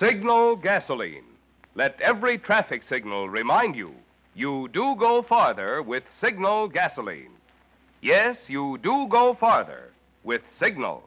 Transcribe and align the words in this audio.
Signal 0.00 0.56
gasoline. 0.56 1.24
Let 1.74 2.00
every 2.00 2.38
traffic 2.38 2.82
signal 2.88 3.28
remind 3.28 3.76
you 3.76 3.92
you 4.34 4.68
do 4.72 4.96
go 4.98 5.22
farther 5.22 5.82
with 5.82 6.02
Signal 6.20 6.68
gasoline. 6.68 7.30
Yes, 8.00 8.36
you 8.48 8.78
do 8.82 9.06
go 9.10 9.36
farther 9.38 9.90
with 10.24 10.40
Signal. 10.58 11.02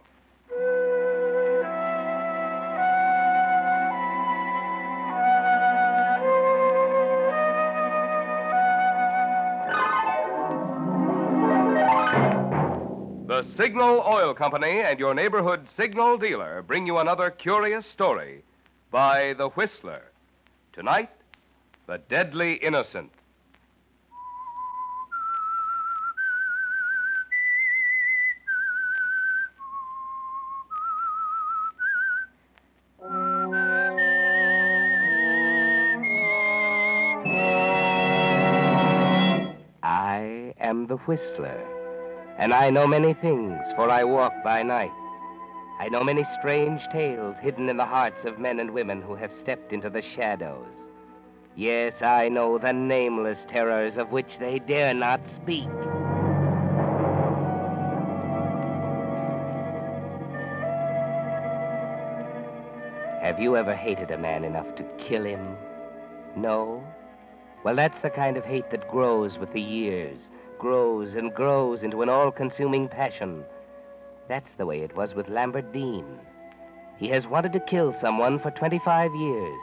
The 13.27 13.45
Signal 13.57 14.03
Oil 14.07 14.33
Company 14.35 14.81
and 14.81 14.99
your 14.99 15.13
neighborhood 15.13 15.67
Signal 15.75 16.17
dealer 16.17 16.61
bring 16.61 16.85
you 16.85 16.99
another 16.99 17.31
curious 17.31 17.83
story 17.91 18.43
by 18.95 19.33
The 19.33 19.49
Whistler. 19.49 20.03
Tonight, 20.71 21.09
The 21.85 21.97
Deadly 22.07 22.53
Innocent. 22.53 23.11
I 39.83 40.53
am 40.61 40.87
the 40.87 40.95
Whistler, 41.05 41.61
and 42.39 42.53
I 42.53 42.69
know 42.69 42.87
many 42.87 43.13
things, 43.15 43.59
for 43.75 43.89
I 43.89 44.05
walk 44.05 44.31
by 44.41 44.63
night. 44.63 45.04
I 45.77 45.89
know 45.89 46.03
many 46.03 46.25
strange 46.39 46.81
tales 46.91 47.35
hidden 47.41 47.67
in 47.67 47.77
the 47.77 47.85
hearts 47.85 48.23
of 48.25 48.39
men 48.39 48.59
and 48.59 48.71
women 48.71 49.01
who 49.01 49.15
have 49.15 49.31
stepped 49.43 49.73
into 49.73 49.89
the 49.89 50.01
shadows. 50.15 50.65
Yes, 51.57 51.93
I 52.01 52.29
know 52.29 52.57
the 52.57 52.71
nameless 52.71 53.37
terrors 53.49 53.97
of 53.97 54.11
which 54.11 54.37
they 54.39 54.59
dare 54.59 54.93
not 54.93 55.19
speak. 55.41 55.67
Have 63.21 63.39
you 63.39 63.57
ever 63.57 63.75
hated 63.75 64.11
a 64.11 64.17
man 64.17 64.43
enough 64.43 64.75
to 64.75 64.83
kill 65.09 65.25
him? 65.25 65.57
No? 66.37 66.83
Well, 67.63 67.75
that's 67.75 68.01
the 68.01 68.09
kind 68.11 68.37
of 68.37 68.45
hate 68.45 68.69
that 68.71 68.89
grows 68.89 69.37
with 69.37 69.51
the 69.51 69.61
years, 69.61 70.17
grows 70.57 71.15
and 71.15 71.33
grows 71.33 71.83
into 71.83 72.01
an 72.01 72.09
all 72.09 72.31
consuming 72.31 72.87
passion. 72.87 73.43
That's 74.27 74.49
the 74.57 74.65
way 74.65 74.81
it 74.81 74.95
was 74.95 75.13
with 75.13 75.29
Lambert 75.29 75.71
Dean. 75.71 76.05
He 76.97 77.09
has 77.09 77.27
wanted 77.27 77.53
to 77.53 77.59
kill 77.59 77.95
someone 78.01 78.39
for 78.39 78.51
25 78.51 79.13
years. 79.13 79.59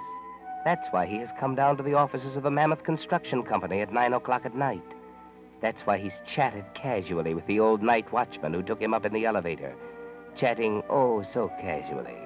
That's 0.65 0.87
why 0.93 1.07
he 1.07 1.17
has 1.17 1.29
come 1.41 1.55
down 1.55 1.77
to 1.77 1.83
the 1.83 1.95
offices 1.95 2.37
of 2.37 2.45
the 2.45 2.51
Mammoth 2.51 2.85
Construction 2.85 3.43
Company 3.43 3.81
at 3.81 3.93
9 3.93 4.13
o'clock 4.13 4.43
at 4.45 4.55
night. 4.55 4.83
That's 5.61 5.81
why 5.85 5.99
he's 5.99 6.13
chatted 6.35 6.65
casually 6.75 7.35
with 7.35 7.47
the 7.47 7.61
old 7.61 7.83
night 7.83 8.13
watchman 8.13 8.55
who 8.55 8.63
took 8.63 8.81
him 8.81 8.95
up 8.95 9.05
in 9.05 9.13
the 9.13 9.27
elevator. 9.27 9.75
Chatting, 10.39 10.83
oh, 10.89 11.25
so 11.35 11.49
casually. 11.61 12.17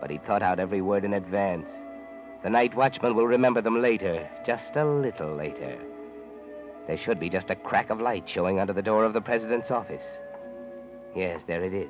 But 0.00 0.10
he 0.10 0.18
thought 0.18 0.42
out 0.42 0.58
every 0.58 0.82
word 0.82 1.04
in 1.04 1.14
advance. 1.14 1.66
The 2.42 2.50
night 2.50 2.74
watchman 2.74 3.14
will 3.14 3.26
remember 3.26 3.62
them 3.62 3.80
later, 3.80 4.28
just 4.46 4.76
a 4.76 4.84
little 4.84 5.34
later. 5.34 5.78
There 6.86 6.98
should 6.98 7.18
be 7.18 7.30
just 7.30 7.48
a 7.48 7.56
crack 7.56 7.88
of 7.88 8.00
light 8.00 8.24
showing 8.26 8.60
under 8.60 8.74
the 8.74 8.82
door 8.82 9.04
of 9.04 9.14
the 9.14 9.22
president's 9.22 9.70
office. 9.70 10.02
Yes, 11.14 11.40
there 11.46 11.62
it 11.62 11.72
is. 11.72 11.88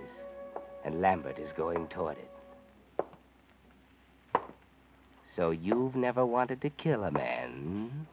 And 0.85 1.01
Lambert 1.01 1.39
is 1.39 1.51
going 1.57 1.89
toward 1.89 2.19
it. 2.19 2.31
So 5.35 5.51
you've 5.51 5.97
never 5.97 6.25
wanted 6.25 6.61
to 6.61 6.71
kill 6.71 7.05
a 7.05 7.11
man? 7.11 8.07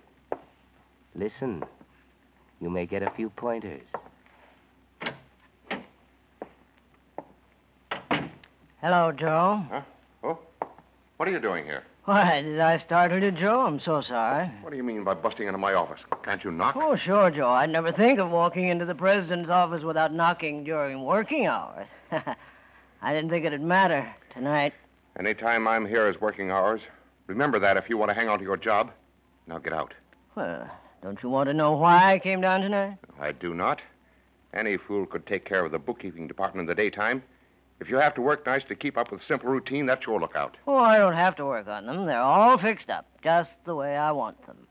Listen, 1.14 1.64
you 2.60 2.70
may 2.70 2.86
get 2.86 3.04
a 3.04 3.12
few 3.12 3.30
pointers. 3.30 3.82
Hello, 8.82 9.12
Joe. 9.12 9.64
Huh? 9.70 9.82
Oh? 10.24 10.40
What 11.22 11.28
are 11.28 11.34
you 11.34 11.40
doing 11.40 11.66
here? 11.66 11.84
Why, 12.06 12.42
did 12.42 12.60
I 12.60 12.80
startle 12.80 13.22
you, 13.22 13.30
Joe? 13.30 13.62
I'm 13.62 13.80
so 13.80 14.02
sorry. 14.02 14.52
What 14.64 14.72
do 14.72 14.76
you 14.76 14.82
mean 14.82 15.04
by 15.04 15.14
busting 15.14 15.46
into 15.46 15.60
my 15.60 15.76
office? 15.76 16.00
Can't 16.24 16.44
you 16.44 16.52
knock? 16.52 16.76
Oh, 16.76 16.96
sure, 16.96 17.30
Joe. 17.30 17.52
I'd 17.52 17.70
never 17.70 17.92
think 17.92 18.18
of 18.18 18.32
walking 18.32 18.70
into 18.70 18.86
the 18.86 18.96
president's 18.96 19.48
office 19.48 19.84
without 19.84 20.12
knocking 20.12 20.64
during 20.64 21.04
working 21.04 21.46
hours. 21.46 21.86
I 22.12 23.14
didn't 23.14 23.30
think 23.30 23.46
it'd 23.46 23.62
matter 23.62 24.12
tonight. 24.34 24.74
Any 25.20 25.36
time 25.36 25.68
I'm 25.68 25.86
here 25.86 26.10
is 26.10 26.20
working 26.20 26.50
hours. 26.50 26.82
Remember 27.28 27.60
that 27.60 27.78
if 27.78 27.88
you 27.88 28.00
want 28.00 28.10
to 28.10 28.16
hang 28.16 28.28
on 28.28 28.40
to 28.40 28.44
your 28.44 28.58
job. 28.58 28.90
Now 29.46 29.60
get 29.60 29.74
out. 29.74 29.94
Well, 30.34 30.68
don't 31.04 31.22
you 31.22 31.30
want 31.30 31.50
to 31.50 31.54
know 31.54 31.74
why 31.74 32.16
I 32.16 32.18
came 32.18 32.42
down 32.42 32.62
tonight? 32.62 32.98
I 33.20 33.32
do 33.32 33.54
not. 33.54 33.80
Any 34.56 34.76
fool 34.76 35.06
could 35.06 35.28
take 35.28 35.46
care 35.46 35.64
of 35.64 35.72
the 35.72 35.78
bookkeeping 35.78 36.28
department 36.28 36.68
in 36.68 36.76
the 36.76 36.82
daytime. 36.82 37.22
If 37.82 37.90
you 37.90 37.96
have 37.96 38.14
to 38.14 38.22
work 38.22 38.46
nights 38.46 38.66
to 38.68 38.76
keep 38.76 38.96
up 38.96 39.12
with 39.12 39.22
simple 39.28 39.50
routine, 39.50 39.88
that's 39.88 40.06
your 40.06 40.20
lookout. 40.20 40.56
Oh, 40.68 40.78
I 40.78 41.00
don't 41.00 41.16
have 41.16 41.36
to 41.38 41.46
work 41.46 41.68
on 41.68 41.88
them. 41.88 42.06
They're 42.06 42.22
all 42.22 42.60
fixed 42.60 42.92
up, 42.92 43.08
just 43.24 43.50
the 43.66 43.74
way 43.74 43.98
I 43.98 44.12
want 44.12 44.46
them. 44.46 44.68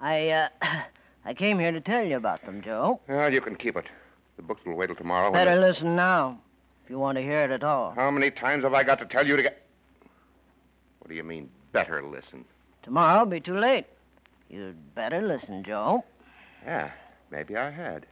I, 0.00 0.28
uh, 0.30 0.48
I 1.24 1.34
came 1.34 1.60
here 1.60 1.70
to 1.70 1.80
tell 1.80 2.04
you 2.04 2.16
about 2.16 2.44
them, 2.44 2.60
Joe. 2.60 3.00
Well, 3.08 3.32
you 3.32 3.40
can 3.40 3.54
keep 3.54 3.76
it. 3.76 3.84
The 4.36 4.42
books 4.42 4.60
will 4.66 4.74
wait 4.74 4.88
till 4.88 4.96
tomorrow. 4.96 5.32
Better 5.32 5.54
they- 5.54 5.68
listen 5.68 5.94
now, 5.94 6.40
if 6.84 6.90
you 6.90 6.98
want 6.98 7.16
to 7.16 7.22
hear 7.22 7.44
it 7.44 7.52
at 7.52 7.62
all. 7.62 7.92
How 7.94 8.10
many 8.10 8.32
times 8.32 8.64
have 8.64 8.74
I 8.74 8.82
got 8.82 8.98
to 8.98 9.04
tell 9.06 9.24
you 9.24 9.36
to 9.36 9.42
get. 9.44 9.64
What 10.98 11.08
do 11.08 11.14
you 11.14 11.22
mean, 11.22 11.48
better 11.72 12.02
listen? 12.02 12.44
Tomorrow'll 12.82 13.26
be 13.26 13.38
too 13.38 13.56
late. 13.56 13.86
You'd 14.50 14.96
better 14.96 15.22
listen, 15.22 15.62
Joe. 15.62 16.04
Yeah, 16.66 16.90
maybe 17.30 17.56
I 17.56 17.70
had. 17.70 18.04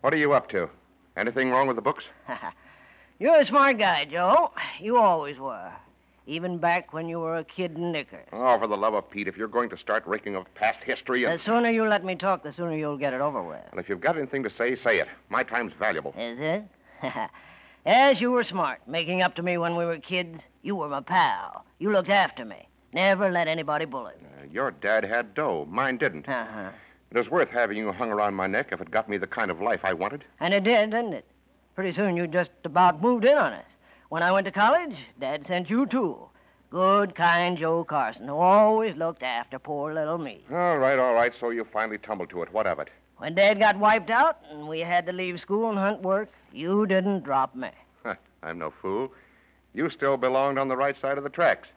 What 0.00 0.14
are 0.14 0.18
you 0.18 0.32
up 0.32 0.48
to? 0.50 0.70
Anything 1.14 1.50
wrong 1.50 1.66
with 1.66 1.76
the 1.76 1.82
books? 1.82 2.04
You're 3.18 3.40
a 3.40 3.46
smart 3.46 3.78
guy, 3.78 4.04
Joe. 4.04 4.50
You 4.80 4.98
always 4.98 5.38
were. 5.38 5.72
Even 6.26 6.58
back 6.58 6.92
when 6.92 7.08
you 7.08 7.18
were 7.18 7.38
a 7.38 7.44
kid 7.44 7.76
in 7.76 7.92
knicker. 7.92 8.22
Oh, 8.32 8.58
for 8.58 8.66
the 8.66 8.76
love 8.76 8.92
of 8.92 9.08
Pete, 9.10 9.26
if 9.28 9.36
you're 9.36 9.48
going 9.48 9.70
to 9.70 9.78
start 9.78 10.06
raking 10.06 10.34
of 10.34 10.44
past 10.54 10.78
history 10.84 11.24
and. 11.24 11.38
The 11.38 11.44
sooner 11.44 11.70
you 11.70 11.88
let 11.88 12.04
me 12.04 12.14
talk, 12.14 12.42
the 12.42 12.52
sooner 12.52 12.76
you'll 12.76 12.98
get 12.98 13.14
it 13.14 13.20
over 13.20 13.42
with. 13.42 13.62
Well, 13.72 13.78
if 13.78 13.88
you've 13.88 14.00
got 14.00 14.18
anything 14.18 14.42
to 14.42 14.50
say, 14.50 14.76
say 14.82 14.98
it. 14.98 15.06
My 15.30 15.44
time's 15.44 15.72
valuable. 15.78 16.10
Is 16.18 16.36
it? 16.38 16.64
yes, 17.86 18.20
you 18.20 18.32
were 18.32 18.44
smart, 18.44 18.80
making 18.86 19.22
up 19.22 19.34
to 19.36 19.42
me 19.42 19.56
when 19.56 19.76
we 19.76 19.86
were 19.86 19.98
kids. 19.98 20.40
You 20.62 20.76
were 20.76 20.88
my 20.88 21.00
pal. 21.00 21.64
You 21.78 21.92
looked 21.92 22.10
after 22.10 22.44
me. 22.44 22.68
Never 22.92 23.30
let 23.30 23.48
anybody 23.48 23.84
bully 23.86 24.14
me. 24.20 24.28
Uh, 24.42 24.46
your 24.52 24.72
dad 24.72 25.04
had 25.04 25.32
dough. 25.34 25.66
Mine 25.70 25.96
didn't. 25.96 26.28
Uh-huh. 26.28 26.70
It 27.12 27.16
was 27.16 27.30
worth 27.30 27.48
having 27.48 27.78
you 27.78 27.92
hung 27.92 28.10
around 28.10 28.34
my 28.34 28.46
neck 28.46 28.70
if 28.72 28.80
it 28.80 28.90
got 28.90 29.08
me 29.08 29.16
the 29.16 29.26
kind 29.26 29.50
of 29.50 29.60
life 29.60 29.80
I 29.84 29.94
wanted. 29.94 30.24
And 30.40 30.52
it 30.52 30.64
did, 30.64 30.90
didn't 30.90 31.14
it? 31.14 31.24
Pretty 31.76 31.92
soon 31.92 32.16
you 32.16 32.26
just 32.26 32.50
about 32.64 33.02
moved 33.02 33.26
in 33.26 33.36
on 33.36 33.52
us. 33.52 33.64
When 34.08 34.22
I 34.22 34.32
went 34.32 34.46
to 34.46 34.50
college, 34.50 34.96
Dad 35.20 35.44
sent 35.46 35.68
you 35.68 35.84
too. 35.84 36.16
Good, 36.70 37.14
kind 37.14 37.58
Joe 37.58 37.84
Carson, 37.84 38.26
who 38.26 38.34
always 38.34 38.96
looked 38.96 39.22
after 39.22 39.58
poor 39.58 39.92
little 39.92 40.16
me. 40.16 40.40
All 40.50 40.78
right, 40.78 40.98
all 40.98 41.12
right. 41.12 41.32
So 41.38 41.50
you 41.50 41.66
finally 41.70 41.98
tumbled 41.98 42.30
to 42.30 42.42
it. 42.42 42.52
What 42.52 42.66
of 42.66 42.78
it? 42.78 42.88
When 43.18 43.34
Dad 43.34 43.58
got 43.58 43.78
wiped 43.78 44.08
out 44.08 44.38
and 44.50 44.66
we 44.66 44.80
had 44.80 45.04
to 45.06 45.12
leave 45.12 45.38
school 45.38 45.68
and 45.68 45.78
hunt 45.78 46.00
work, 46.00 46.30
you 46.50 46.86
didn't 46.86 47.24
drop 47.24 47.54
me. 47.54 47.68
I'm 48.42 48.58
no 48.58 48.72
fool. 48.80 49.12
You 49.74 49.90
still 49.90 50.16
belonged 50.16 50.58
on 50.58 50.68
the 50.68 50.76
right 50.76 50.96
side 51.00 51.18
of 51.18 51.24
the 51.24 51.30
tracks. 51.30 51.68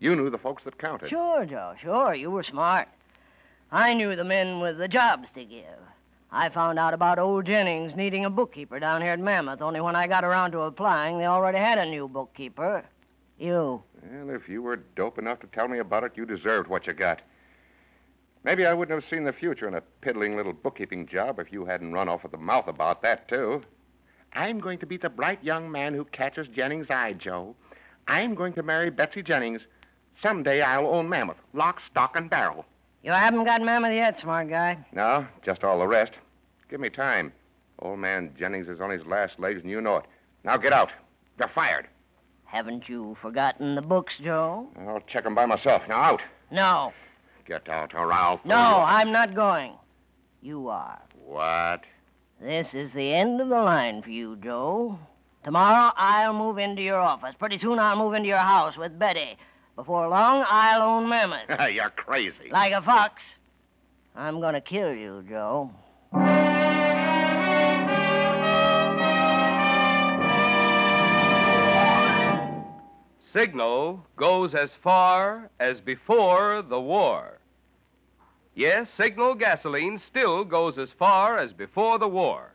You 0.00 0.16
knew 0.16 0.30
the 0.30 0.38
folks 0.38 0.64
that 0.64 0.78
counted. 0.78 1.10
Sure, 1.10 1.46
Joe, 1.46 1.74
sure. 1.80 2.14
You 2.14 2.30
were 2.30 2.42
smart. 2.42 2.88
I 3.70 3.94
knew 3.94 4.16
the 4.16 4.24
men 4.24 4.58
with 4.58 4.78
the 4.78 4.88
jobs 4.88 5.28
to 5.34 5.44
give. 5.44 5.64
I 6.30 6.48
found 6.48 6.78
out 6.78 6.94
about 6.94 7.18
old 7.18 7.46
Jennings 7.46 7.94
needing 7.94 8.24
a 8.24 8.30
bookkeeper 8.30 8.80
down 8.80 9.02
here 9.02 9.12
at 9.12 9.20
Mammoth, 9.20 9.62
only 9.62 9.80
when 9.80 9.94
I 9.94 10.06
got 10.06 10.24
around 10.24 10.52
to 10.52 10.60
applying, 10.60 11.18
they 11.18 11.26
already 11.26 11.58
had 11.58 11.78
a 11.78 11.86
new 11.86 12.08
bookkeeper. 12.08 12.84
You. 13.38 13.82
Well, 14.02 14.30
if 14.30 14.48
you 14.48 14.62
were 14.62 14.76
dope 14.76 15.18
enough 15.18 15.40
to 15.40 15.46
tell 15.48 15.68
me 15.68 15.78
about 15.78 16.04
it, 16.04 16.12
you 16.16 16.26
deserved 16.26 16.68
what 16.68 16.86
you 16.86 16.92
got. 16.92 17.22
Maybe 18.44 18.66
I 18.66 18.74
wouldn't 18.74 19.00
have 19.00 19.08
seen 19.08 19.24
the 19.24 19.32
future 19.32 19.66
in 19.66 19.74
a 19.74 19.80
piddling 20.02 20.36
little 20.36 20.52
bookkeeping 20.52 21.06
job 21.06 21.38
if 21.38 21.52
you 21.52 21.64
hadn't 21.64 21.92
run 21.92 22.08
off 22.08 22.24
at 22.24 22.30
the 22.30 22.36
mouth 22.36 22.68
about 22.68 23.00
that, 23.02 23.28
too. 23.28 23.62
I'm 24.34 24.60
going 24.60 24.78
to 24.80 24.86
be 24.86 24.96
the 24.96 25.08
bright 25.08 25.42
young 25.42 25.70
man 25.70 25.94
who 25.94 26.04
catches 26.04 26.48
Jennings' 26.48 26.90
eye, 26.90 27.14
Joe. 27.14 27.54
I'm 28.06 28.34
going 28.34 28.52
to 28.54 28.62
marry 28.62 28.90
Betsy 28.90 29.22
Jennings. 29.22 29.62
Someday 30.22 30.60
I'll 30.60 30.86
own 30.86 31.08
Mammoth, 31.08 31.38
lock, 31.54 31.80
stock, 31.90 32.16
and 32.16 32.28
barrel. 32.28 32.66
You 33.04 33.12
haven't 33.12 33.44
got 33.44 33.60
Mammoth 33.60 33.92
yet, 33.92 34.18
smart 34.22 34.48
guy. 34.48 34.78
No, 34.94 35.26
just 35.44 35.62
all 35.62 35.78
the 35.78 35.86
rest. 35.86 36.12
Give 36.70 36.80
me 36.80 36.88
time. 36.88 37.32
Old 37.80 37.98
man 37.98 38.30
Jennings 38.38 38.66
is 38.66 38.80
on 38.80 38.88
his 38.88 39.04
last 39.04 39.38
legs, 39.38 39.60
and 39.60 39.70
you 39.70 39.82
know 39.82 39.96
it. 39.96 40.06
Now 40.42 40.56
get 40.56 40.72
out. 40.72 40.88
You're 41.38 41.50
fired. 41.54 41.86
Haven't 42.44 42.88
you 42.88 43.14
forgotten 43.20 43.74
the 43.74 43.82
books, 43.82 44.14
Joe? 44.22 44.68
I'll 44.88 45.00
check 45.00 45.26
'em 45.26 45.34
by 45.34 45.44
myself. 45.44 45.82
Now 45.86 46.00
out. 46.00 46.22
No. 46.50 46.94
Get 47.46 47.68
out, 47.68 47.94
or 47.94 48.10
I'll. 48.10 48.40
No, 48.44 48.54
I'm 48.54 49.12
not 49.12 49.34
going. 49.34 49.74
You 50.40 50.68
are. 50.68 51.02
What? 51.26 51.82
This 52.40 52.68
is 52.72 52.90
the 52.94 53.12
end 53.12 53.38
of 53.40 53.48
the 53.50 53.60
line 53.60 54.00
for 54.00 54.10
you, 54.10 54.36
Joe. 54.36 54.98
Tomorrow 55.44 55.92
I'll 55.96 56.32
move 56.32 56.56
into 56.56 56.80
your 56.80 57.00
office. 57.00 57.34
Pretty 57.38 57.58
soon 57.58 57.78
I'll 57.78 57.96
move 57.96 58.14
into 58.14 58.28
your 58.28 58.38
house 58.38 58.78
with 58.78 58.98
Betty. 58.98 59.36
Before 59.76 60.08
long 60.08 60.44
I'll 60.48 60.82
own 60.82 61.08
Mammoth. 61.08 61.48
You're 61.72 61.90
crazy. 61.90 62.50
like 62.50 62.72
a 62.72 62.82
fox. 62.82 63.20
I'm 64.14 64.40
gonna 64.40 64.60
kill 64.60 64.92
you, 64.94 65.24
Joe. 65.28 65.70
Signal 73.32 74.06
goes 74.16 74.54
as 74.54 74.70
far 74.82 75.50
as 75.58 75.80
before 75.80 76.62
the 76.62 76.80
war. 76.80 77.40
Yes, 78.54 78.86
Signal 78.96 79.34
gasoline 79.34 80.00
still 80.08 80.44
goes 80.44 80.78
as 80.78 80.90
far 80.96 81.38
as 81.38 81.52
before 81.52 81.98
the 81.98 82.06
war. 82.06 82.54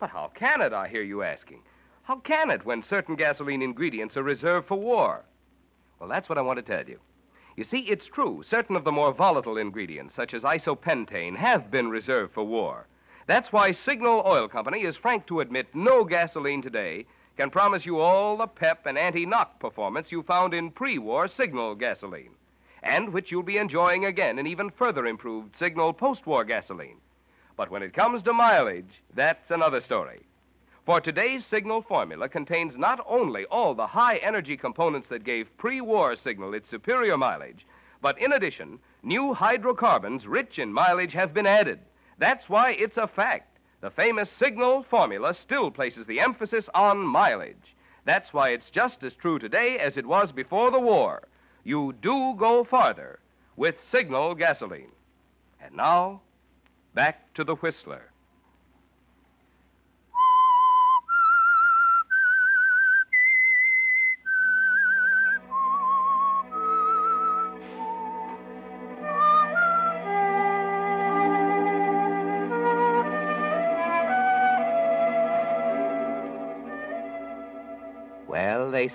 But 0.00 0.08
how 0.10 0.32
can 0.34 0.62
it, 0.62 0.72
I 0.72 0.88
hear 0.88 1.02
you 1.02 1.22
asking? 1.22 1.60
How 2.04 2.16
can 2.20 2.50
it 2.50 2.64
when 2.64 2.82
certain 2.88 3.16
gasoline 3.16 3.60
ingredients 3.60 4.16
are 4.16 4.22
reserved 4.22 4.68
for 4.68 4.78
war? 4.78 5.24
Well, 5.98 6.08
that's 6.08 6.28
what 6.28 6.38
I 6.38 6.42
want 6.42 6.58
to 6.58 6.62
tell 6.62 6.88
you. 6.88 7.00
You 7.56 7.64
see, 7.64 7.78
it's 7.80 8.06
true, 8.06 8.44
certain 8.48 8.76
of 8.76 8.84
the 8.84 8.92
more 8.92 9.14
volatile 9.14 9.56
ingredients, 9.56 10.14
such 10.14 10.34
as 10.34 10.42
isopentane, 10.42 11.36
have 11.36 11.70
been 11.70 11.88
reserved 11.88 12.34
for 12.34 12.44
war. 12.44 12.86
That's 13.26 13.50
why 13.50 13.72
Signal 13.72 14.22
Oil 14.26 14.46
Company 14.46 14.82
is 14.82 14.96
frank 14.96 15.26
to 15.26 15.40
admit 15.40 15.74
no 15.74 16.04
gasoline 16.04 16.62
today 16.62 17.06
can 17.36 17.50
promise 17.50 17.84
you 17.84 17.98
all 17.98 18.36
the 18.36 18.46
pep 18.46 18.86
and 18.86 18.96
anti 18.96 19.26
knock 19.26 19.58
performance 19.60 20.08
you 20.10 20.22
found 20.22 20.54
in 20.54 20.70
pre 20.70 20.98
war 20.98 21.28
Signal 21.28 21.74
gasoline, 21.74 22.34
and 22.82 23.12
which 23.12 23.30
you'll 23.30 23.42
be 23.42 23.58
enjoying 23.58 24.04
again 24.04 24.38
in 24.38 24.46
even 24.46 24.70
further 24.70 25.06
improved 25.06 25.54
Signal 25.58 25.92
post 25.92 26.26
war 26.26 26.44
gasoline. 26.44 26.98
But 27.56 27.70
when 27.70 27.82
it 27.82 27.94
comes 27.94 28.22
to 28.22 28.32
mileage, 28.32 29.02
that's 29.14 29.50
another 29.50 29.80
story. 29.80 30.20
For 30.86 31.00
today's 31.00 31.44
Signal 31.50 31.82
formula 31.82 32.28
contains 32.28 32.78
not 32.78 33.04
only 33.08 33.44
all 33.46 33.74
the 33.74 33.88
high 33.88 34.18
energy 34.18 34.56
components 34.56 35.08
that 35.08 35.24
gave 35.24 35.48
pre 35.58 35.80
war 35.80 36.14
Signal 36.14 36.54
its 36.54 36.70
superior 36.70 37.16
mileage, 37.16 37.66
but 38.00 38.16
in 38.20 38.30
addition, 38.30 38.78
new 39.02 39.34
hydrocarbons 39.34 40.28
rich 40.28 40.60
in 40.60 40.72
mileage 40.72 41.12
have 41.12 41.34
been 41.34 41.44
added. 41.44 41.80
That's 42.18 42.48
why 42.48 42.70
it's 42.70 42.96
a 42.96 43.08
fact. 43.08 43.58
The 43.80 43.90
famous 43.90 44.28
Signal 44.38 44.84
formula 44.88 45.34
still 45.34 45.72
places 45.72 46.06
the 46.06 46.20
emphasis 46.20 46.66
on 46.72 46.98
mileage. 46.98 47.74
That's 48.04 48.32
why 48.32 48.50
it's 48.50 48.70
just 48.70 49.02
as 49.02 49.12
true 49.14 49.40
today 49.40 49.80
as 49.80 49.96
it 49.96 50.06
was 50.06 50.30
before 50.30 50.70
the 50.70 50.78
war. 50.78 51.26
You 51.64 51.94
do 52.00 52.36
go 52.38 52.62
farther 52.62 53.18
with 53.56 53.74
Signal 53.90 54.36
gasoline. 54.36 54.92
And 55.60 55.74
now, 55.74 56.20
back 56.94 57.34
to 57.34 57.42
the 57.42 57.56
Whistler. 57.56 58.12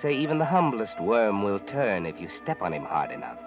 Say 0.01 0.13
even 0.13 0.39
the 0.39 0.45
humblest 0.45 0.99
worm 0.99 1.43
will 1.43 1.59
turn 1.59 2.05
if 2.05 2.19
you 2.19 2.27
step 2.43 2.61
on 2.61 2.73
him 2.73 2.83
hard 2.83 3.11
enough. 3.11 3.37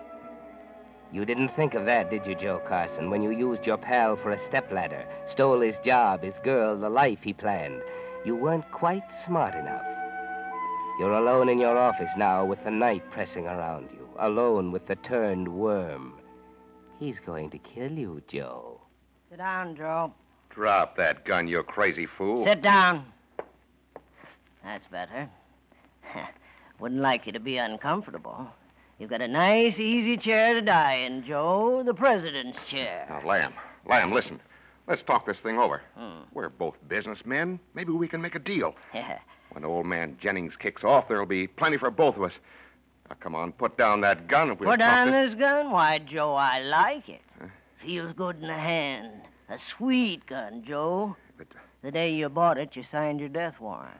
You 1.13 1.25
didn't 1.25 1.55
think 1.55 1.75
of 1.75 1.85
that, 1.87 2.11
did 2.11 2.27
you, 2.27 2.35
Joe 2.35 2.61
Carson, 2.67 3.09
when 3.09 3.23
you 3.23 3.31
used 3.31 3.65
your 3.65 3.77
pal 3.77 4.17
for 4.17 4.33
a 4.33 4.49
stepladder, 4.49 5.07
stole 5.33 5.61
his 5.61 5.77
job, 5.85 6.23
his 6.23 6.35
girl, 6.43 6.77
the 6.79 6.89
life 6.89 7.21
he 7.23 7.33
planned? 7.33 7.83
You 8.25 8.35
weren't 8.35 8.69
quite 8.73 9.05
smart 9.27 9.55
enough. 9.55 9.85
You're 10.99 11.13
alone 11.13 11.49
in 11.49 11.61
your 11.61 11.79
office 11.79 12.11
now 12.17 12.45
with 12.45 12.63
the 12.65 12.71
night 12.71 13.03
pressing 13.13 13.47
around 13.47 13.91
you, 13.93 14.09
alone 14.19 14.73
with 14.73 14.87
the 14.87 14.97
turned 14.97 15.49
worm. 15.49 16.15
He's 16.99 17.17
going 17.25 17.51
to 17.51 17.59
kill 17.59 17.93
you, 17.93 18.23
Joe. 18.29 18.81
Sit 19.31 19.39
down, 19.39 19.77
Joe. 19.77 20.13
Drop 20.51 20.97
that 20.97 21.25
gun, 21.25 21.49
you 21.49 21.63
crazy 21.65 22.07
fool. 22.19 22.45
Sit 22.45 22.63
down. 22.63 23.07
That's 24.65 24.87
better. 24.91 25.29
Wouldn't 26.81 27.01
like 27.01 27.27
you 27.27 27.33
to 27.33 27.41
be 27.41 27.57
uncomfortable. 27.57 28.47
You've 28.99 29.11
got 29.11 29.21
a 29.21 29.29
nice, 29.29 29.75
easy 29.79 30.17
chair 30.17 30.55
to 30.55 30.61
die 30.63 30.95
in, 31.07 31.25
Joe. 31.27 31.83
The 31.85 31.95
president's 31.95 32.59
chair. 32.71 33.07
Now, 33.09 33.27
Lamb, 33.27 33.53
Lamb, 33.89 34.13
listen. 34.13 34.41
Let's 34.87 35.03
talk 35.07 35.27
this 35.27 35.39
thing 35.43 35.59
over. 35.59 35.81
Hmm. 35.97 36.23
We're 36.33 36.51
both 36.51 36.75
businessmen. 36.89 37.59
Maybe 37.75 37.93
we 37.93 38.07
can 38.07 38.21
make 38.21 38.35
a 38.35 38.39
deal. 38.41 38.75
Yeah. 38.95 39.19
When 39.53 39.65
old 39.65 39.87
man 39.87 40.17
Jennings 40.21 40.55
kicks 40.59 40.83
off, 40.83 41.07
there'll 41.07 41.27
be 41.27 41.47
plenty 41.47 41.77
for 41.79 41.89
both 41.89 42.17
of 42.17 42.25
us. 42.25 42.33
Now, 43.09 43.15
come 43.21 43.37
on, 43.37 43.53
put 43.53 43.77
down 43.79 44.01
that 44.01 44.27
gun 44.27 44.51
and 44.51 44.59
we'll 44.59 44.71
Put 44.71 44.81
down 44.81 45.13
this- 45.13 45.31
this 45.31 45.39
gun? 45.39 45.71
Why, 45.71 45.99
Joe, 46.01 46.35
I 46.35 46.59
like 46.61 47.09
it. 47.09 47.21
Huh? 47.41 47.47
Feels 47.85 48.13
good 48.17 48.37
in 48.41 48.49
the 48.49 48.53
hand. 48.55 49.13
A 49.49 49.57
sweet 49.77 50.27
gun, 50.27 50.65
Joe. 50.67 51.15
But, 51.39 51.47
The 51.83 51.93
day 51.93 52.13
you 52.15 52.29
bought 52.31 52.59
it, 52.59 52.71
you 52.75 52.83
signed 52.91 53.21
your 53.21 53.29
death 53.29 53.55
warrant. 53.61 53.95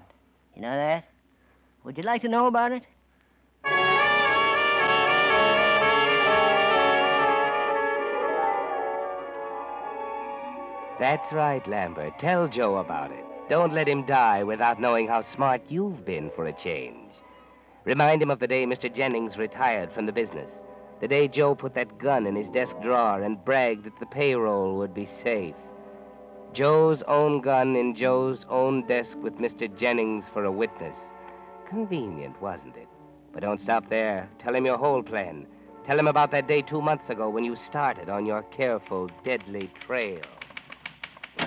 You 0.57 0.63
know 0.63 0.75
that? 0.75 1.05
Would 1.85 1.99
you 1.99 2.03
like 2.03 2.23
to 2.23 2.29
know 2.29 2.47
about 2.47 2.73
it? 2.73 2.83
That's 10.99 11.33
right, 11.33 11.63
Lambert. 11.69 12.19
Tell 12.19 12.49
Joe 12.49 12.77
about 12.77 13.11
it. 13.11 13.25
Don't 13.51 13.75
let 13.75 13.87
him 13.87 14.07
die 14.07 14.43
without 14.43 14.81
knowing 14.81 15.07
how 15.07 15.23
smart 15.35 15.61
you've 15.69 16.07
been 16.07 16.31
for 16.35 16.47
a 16.47 16.53
change. 16.65 17.11
Remind 17.85 18.23
him 18.23 18.31
of 18.31 18.39
the 18.39 18.47
day 18.47 18.65
Mr. 18.65 18.95
Jennings 18.95 19.37
retired 19.37 19.93
from 19.93 20.07
the 20.07 20.13
business. 20.13 20.49
The 21.03 21.09
day 21.09 21.29
Joe 21.29 21.55
put 21.55 21.75
that 21.75 21.99
gun 21.99 22.27
in 22.27 22.35
his 22.35 22.49
desk 22.55 22.73
drawer 22.83 23.23
and 23.23 23.45
bragged 23.45 23.85
that 23.85 23.99
the 24.01 24.07
payroll 24.07 24.79
would 24.79 24.95
be 24.95 25.11
safe. 25.23 25.55
Joe's 26.55 27.03
own 27.07 27.43
gun 27.43 27.77
in 27.77 27.95
Joe's 27.95 28.47
own 28.49 28.87
desk 28.87 29.15
with 29.23 29.35
Mr. 29.35 29.69
Jennings 29.79 30.25
for 30.33 30.45
a 30.45 30.53
witness. 30.53 30.97
Convenient, 31.69 32.41
wasn't 32.41 32.77
it? 32.77 32.89
But 33.33 33.43
don't 33.43 33.61
stop 33.61 33.89
there. 33.91 34.29
Tell 34.43 34.55
him 34.55 34.65
your 34.65 34.79
whole 34.79 35.03
plan. 35.03 35.47
Tell 35.87 35.99
him 35.99 36.07
about 36.07 36.31
that 36.31 36.47
day 36.49 36.63
two 36.63 36.81
months 36.81 37.11
ago 37.11 37.29
when 37.29 37.45
you 37.45 37.57
started 37.69 38.09
on 38.09 38.25
your 38.25 38.43
careful, 38.45 39.11
deadly 39.25 39.71
trail. 39.87 40.23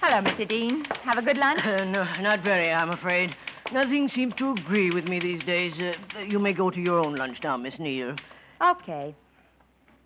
Hello, 0.00 0.22
Mr. 0.22 0.48
Dean. 0.48 0.84
Have 1.02 1.18
a 1.18 1.22
good 1.22 1.36
lunch? 1.36 1.60
Uh, 1.64 1.84
no, 1.84 2.04
not 2.20 2.42
very, 2.42 2.72
I'm 2.72 2.90
afraid. 2.90 3.34
Nothing 3.72 4.08
seems 4.08 4.34
to 4.36 4.52
agree 4.52 4.90
with 4.90 5.04
me 5.04 5.20
these 5.20 5.42
days. 5.42 5.74
Uh, 5.78 6.20
you 6.20 6.38
may 6.38 6.52
go 6.54 6.70
to 6.70 6.80
your 6.80 7.00
own 7.00 7.16
lunch 7.16 7.38
now, 7.42 7.56
Miss 7.56 7.78
Neal. 7.78 8.14
Okay. 8.62 9.14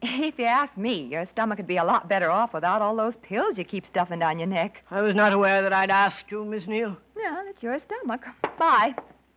If 0.29 0.39
you 0.39 0.47
ask 0.47 0.77
me, 0.77 1.07
your 1.11 1.27
stomach 1.33 1.59
would 1.59 1.67
be 1.69 1.77
a 1.77 1.85
lot 1.85 2.09
better 2.09 2.31
off 2.31 2.53
without 2.53 2.83
all 2.83 2.97
those 2.97 3.15
pills 3.23 3.57
you 3.57 3.65
keep 3.65 3.85
stuffing 3.91 4.19
down 4.19 4.39
your 4.39 4.49
neck. 4.49 4.83
I 4.91 5.01
was 5.01 5.15
not 5.15 5.33
aware 5.33 5.63
that 5.63 5.73
I'd 5.73 5.91
asked 5.91 6.25
you, 6.29 6.45
Miss 6.45 6.67
Neal. 6.67 6.97
Yeah, 7.17 7.43
it's 7.49 7.63
your 7.63 7.79
stomach. 7.87 8.23
Bye. 8.59 8.95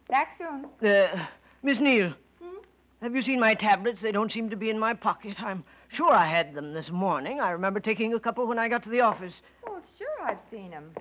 Back 0.10 0.30
soon. 0.40 0.66
Uh, 0.88 1.26
Miss 1.64 1.80
Neal, 1.80 2.14
Hmm? 2.42 2.58
have 3.02 3.16
you 3.16 3.22
seen 3.22 3.40
my 3.40 3.54
tablets? 3.54 4.00
They 4.02 4.12
don't 4.12 4.32
seem 4.32 4.50
to 4.50 4.56
be 4.56 4.70
in 4.72 4.80
my 4.80 4.94
pocket. 4.96 5.36
I'm 5.40 5.64
sure 5.96 6.12
I 6.12 6.28
had 6.30 6.54
them 6.56 6.74
this 6.74 6.90
morning. 6.90 7.40
I 7.40 7.52
remember 7.52 7.80
taking 7.80 8.14
a 8.14 8.20
couple 8.20 8.48
when 8.48 8.58
I 8.60 8.68
got 8.68 8.84
to 8.84 8.90
the 8.90 9.02
office. 9.02 9.34
Oh, 9.68 9.80
sure, 10.00 10.28
I've 10.28 10.38
seen 10.52 10.72
him. 10.72 10.92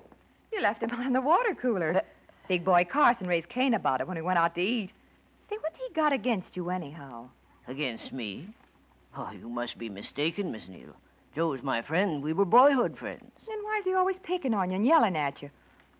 You 0.53 0.61
left 0.61 0.83
him 0.83 0.91
on 0.91 1.13
the 1.15 1.21
water 1.23 1.55
cooler. 1.61 2.03
Big 2.49 2.65
boy 2.65 2.87
Carson 2.91 3.27
raised 3.27 3.49
Cain 3.49 3.73
about 3.75 4.01
it 4.03 4.07
when 4.09 4.17
he 4.17 4.23
went 4.23 4.39
out 4.39 4.55
to 4.57 4.61
eat. 4.61 4.91
Say, 5.49 5.57
what's 5.61 5.77
he 5.77 5.95
got 5.95 6.13
against 6.13 6.55
you, 6.55 6.69
anyhow? 6.71 7.29
Against 7.67 8.13
me? 8.13 8.49
Oh, 9.17 9.31
you 9.39 9.49
must 9.49 9.79
be 9.79 9.89
mistaken, 9.89 10.51
Miss 10.51 10.63
Neal. 10.69 10.95
Joe's 11.35 11.63
my 11.63 11.83
friend. 11.83 12.23
We 12.23 12.33
were 12.33 12.45
boyhood 12.45 12.97
friends. 12.99 13.31
Then 13.47 13.63
why 13.63 13.79
is 13.79 13.85
he 13.85 13.95
always 13.95 14.17
picking 14.23 14.55
on 14.55 14.71
you 14.71 14.77
and 14.77 14.87
yelling 14.87 15.17
at 15.17 15.43
you? 15.43 15.51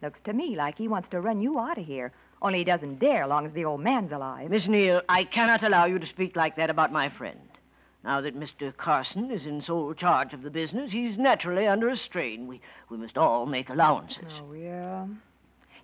Looks 0.03 0.21
to 0.25 0.33
me 0.33 0.57
like 0.57 0.77
he 0.77 0.89
wants 0.89 1.09
to 1.11 1.21
run 1.21 1.41
you 1.41 1.59
out 1.59 1.79
of 1.79 1.87
here. 1.87 2.13
Only 2.43 2.59
he 2.59 2.65
doesn't 2.65 2.99
dare 2.99 3.27
long 3.27 3.47
as 3.47 3.53
the 3.53 3.65
old 3.65 3.81
man's 3.81 4.13
alive. 4.13 4.51
Miss 4.51 4.67
Neal, 4.67 5.01
I 5.09 5.25
cannot 5.25 5.63
allow 5.63 5.87
you 5.87 5.99
to 5.99 6.07
speak 6.07 6.37
like 6.37 6.57
that 6.57 6.71
about 6.71 6.93
my 6.93 7.09
friend. 7.09 7.39
Now 8.05 8.21
that 8.21 8.39
Mr. 8.39 8.77
Carson 8.77 9.31
is 9.31 9.47
in 9.47 9.63
sole 9.63 9.95
charge 9.95 10.35
of 10.35 10.43
the 10.43 10.51
business, 10.51 10.91
he's 10.93 11.17
naturally 11.17 11.67
under 11.67 11.89
a 11.89 11.97
strain. 11.97 12.47
We, 12.47 12.61
we 12.91 12.99
must 12.99 13.17
all 13.17 13.47
make 13.47 13.71
allowances. 13.71 14.25
Oh, 14.43 14.53
yeah. 14.53 15.07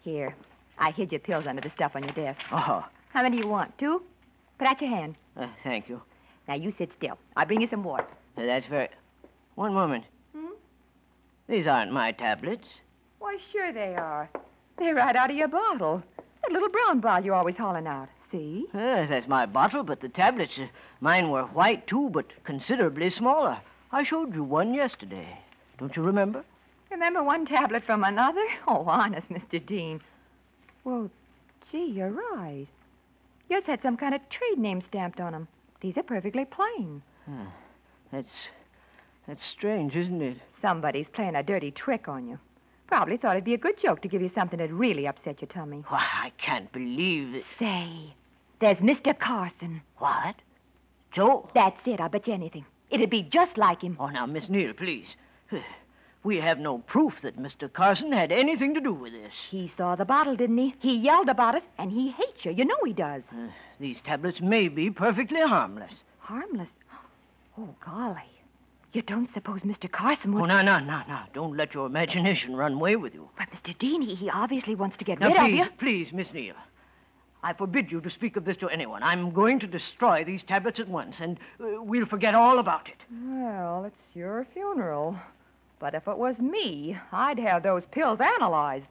Here, 0.03 0.35
I 0.79 0.91
hid 0.91 1.13
your 1.13 1.21
pills 1.21 1.47
under 1.49 1.63
the 1.63 1.73
stuff 1.75 1.93
on 1.95 2.03
your 2.03 2.13
desk. 2.13 2.41
Oh, 2.53 2.85
How 3.13 3.23
many 3.23 3.39
do 3.39 3.43
you 3.45 3.49
want? 3.49 3.77
Two? 3.79 4.03
Put 4.59 4.67
out 4.67 4.81
your 4.83 4.91
hand. 4.91 5.15
uh, 5.37 5.47
thank 5.65 5.89
you. 5.89 6.03
Now 6.51 6.57
you 6.57 6.75
sit 6.79 6.91
still. 6.99 7.17
I'll 7.37 7.47
bring 7.47 7.61
you 7.61 7.69
some 7.71 7.85
water. 7.85 8.09
Uh, 8.37 8.45
that's 8.45 8.67
very. 8.67 8.89
One 9.55 9.73
moment. 9.73 10.03
Hmm? 10.37 10.55
These 11.49 11.69
aren't 11.69 11.93
my 11.93 12.11
tablets. 12.11 12.65
Why, 13.21 13.39
sure 13.53 13.73
they 13.73 13.95
are. 13.95 14.29
They're 14.77 14.97
right 14.97 15.15
out 15.15 15.31
of 15.31 15.37
your 15.37 15.47
bottle. 15.47 16.03
That 16.43 16.51
little 16.51 16.69
brown 16.69 16.99
bottle 16.99 17.25
you're 17.25 17.37
always 17.37 17.55
hauling 17.57 17.87
out. 17.87 18.09
See? 18.33 18.67
Yes, 18.75 19.09
that's 19.11 19.29
my 19.29 19.47
bottle, 19.47 19.85
but 19.85 20.01
the 20.01 20.09
tablets, 20.09 20.55
uh, 20.59 20.67
mine 21.01 21.31
were 21.31 21.45
white 21.45 21.87
too, 21.87 22.11
but 22.13 22.27
considerably 22.43 23.11
smaller. 23.11 23.61
I 23.93 24.03
showed 24.03 24.35
you 24.35 24.43
one 24.43 24.75
yesterday. 24.75 25.39
Don't 25.79 25.95
you 25.95 26.03
remember? 26.03 26.45
Remember 26.91 27.23
one 27.23 27.47
tablet 27.47 27.85
from 27.87 28.03
another? 28.03 28.45
Oh, 28.67 28.85
honest, 28.89 29.29
Mr. 29.29 29.65
Dean. 29.65 30.01
Well, 30.83 31.13
gee, 31.71 31.93
you're 31.95 32.11
right. 32.11 32.67
Yours 33.49 33.63
had 33.67 33.83
some 33.83 33.97
kind 33.97 34.17
of 34.17 34.21
trade 34.31 34.59
name 34.59 34.83
stamped 34.89 35.21
on 35.21 35.31
them. 35.31 35.47
These 35.81 35.97
are 35.97 36.03
perfectly 36.03 36.45
plain. 36.45 37.03
Hmm. 37.25 37.47
That's 38.13 38.29
that's 39.27 39.41
strange, 39.57 39.95
isn't 39.95 40.21
it? 40.21 40.39
Somebody's 40.61 41.07
playing 41.13 41.37
a 41.37 41.43
dirty 41.43 41.71
trick 41.71 42.09
on 42.09 42.27
you. 42.27 42.39
Probably 42.89 43.17
thought 43.17 43.37
it'd 43.37 43.45
be 43.45 43.55
a 43.55 43.59
good 43.59 43.81
joke 43.81 44.03
to 44.03 44.09
give 44.09 44.21
you 44.21 44.31
something 44.35 44.59
that'd 44.59 44.73
really 44.75 45.07
upset 45.07 45.41
your 45.41 45.49
tummy. 45.49 45.85
Why, 45.89 46.05
I 46.25 46.33
can't 46.45 46.73
believe 46.73 47.35
it. 47.37 47.45
Say, 47.59 48.13
there's 48.61 48.79
Mr. 48.79 49.17
Carson. 49.17 49.81
What? 49.99 50.35
Joe? 51.15 51.49
That's 51.55 51.77
it. 51.87 52.01
I'll 52.01 52.09
bet 52.09 52.27
you 52.27 52.35
anything. 52.35 52.65
It'd 52.91 53.11
be 53.11 53.23
just 53.23 53.57
like 53.57 53.83
him. 53.83 53.97
Oh, 54.01 54.09
now, 54.09 54.27
Miss 54.27 54.49
Neal, 54.49 54.73
please. 54.73 55.07
We 56.23 56.37
have 56.37 56.59
no 56.59 56.79
proof 56.79 57.15
that 57.23 57.39
Mr. 57.39 57.73
Carson 57.73 58.13
had 58.13 58.31
anything 58.31 58.75
to 58.75 58.81
do 58.81 58.93
with 58.93 59.13
this. 59.13 59.33
He 59.51 59.73
saw 59.77 59.97
the 59.97 60.05
bottle, 60.05 60.37
didn't 60.37 60.59
he? 60.59 60.75
He 60.81 60.97
yelled 60.99 61.29
about 61.31 61.55
it, 61.55 61.63
and 61.79 61.91
he 61.91 62.11
hates 62.11 62.45
you. 62.45 62.53
You 62.53 62.67
know 62.67 62.77
he 62.85 62.93
does. 62.93 63.23
Uh, 63.33 63.49
these 63.79 63.97
tablets 64.05 64.39
may 64.43 64.69
be 64.69 64.91
perfectly 64.91 65.41
harmless. 65.41 65.93
Harmless. 66.19 66.69
Oh, 67.59 67.75
golly. 67.85 68.21
You 68.93 69.03
don't 69.03 69.31
suppose 69.33 69.61
Mr. 69.61 69.91
Carson 69.91 70.35
would. 70.35 70.43
Oh, 70.43 70.47
no, 70.47 70.61
no, 70.63 70.79
no, 70.81 71.01
no. 71.09 71.21
Don't 71.33 71.57
let 71.57 71.73
your 71.75 71.87
imagination 71.87 72.55
run 72.55 72.75
away 72.75 72.97
with 72.97 73.15
you. 73.15 73.29
But, 73.39 73.49
Mr. 73.51 73.79
Dean, 73.79 74.03
he, 74.03 74.15
he 74.15 74.29
obviously 74.29 74.75
wants 74.75 74.99
to 74.99 75.05
get 75.05 75.21
Now, 75.21 75.29
rid 75.29 75.37
please, 75.37 75.61
of 75.61 75.67
you. 75.67 75.73
please, 75.79 76.09
Miss 76.13 76.27
Neal. 76.35 76.55
I 77.43 77.55
forbid 77.55 77.91
you 77.91 78.01
to 78.03 78.11
speak 78.11 78.37
of 78.37 78.45
this 78.45 78.59
to 78.59 78.69
anyone. 78.69 79.03
I'm 79.03 79.33
going 79.33 79.61
to 79.61 79.67
destroy 79.67 80.25
these 80.25 80.43
tablets 80.47 80.79
at 80.81 80.89
once, 80.89 81.15
and 81.21 81.39
uh, 81.61 81.83
we'll 81.83 82.05
forget 82.07 82.35
all 82.35 82.59
about 82.59 82.89
it. 82.89 82.97
Well, 83.27 83.85
it's 83.87 83.97
your 84.15 84.47
funeral. 84.53 85.17
But 85.81 85.95
if 85.95 86.07
it 86.07 86.19
was 86.19 86.39
me, 86.39 86.95
I'd 87.11 87.39
have 87.39 87.63
those 87.63 87.83
pills 87.91 88.21
analyzed. 88.21 88.85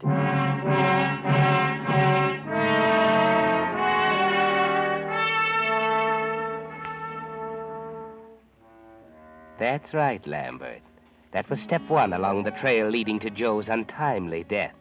That's 9.60 9.94
right, 9.94 10.26
Lambert. 10.26 10.82
That 11.32 11.48
was 11.48 11.60
step 11.60 11.88
one 11.90 12.14
along 12.14 12.44
the 12.44 12.52
trail 12.52 12.90
leading 12.90 13.20
to 13.20 13.30
Joe's 13.30 13.68
untimely 13.68 14.44
death. 14.46 14.74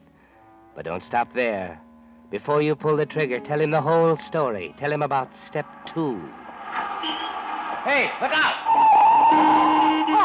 But 0.75 0.87
don't 0.87 1.03
stop 1.07 1.35
there. 1.35 1.79
Before 2.31 2.62
you 2.62 2.75
pull 2.75 2.97
the 2.97 3.05
trigger, 3.05 3.41
tell 3.41 3.61
him 3.61 3.71
the 3.71 3.83
whole 3.83 4.17
story. 4.29 4.75
Tell 4.79 4.93
him 4.93 5.03
about 5.03 5.29
step 5.50 5.67
two. 5.93 6.17
Hey, 7.85 8.09
look 8.23 8.33
out! 8.33 9.58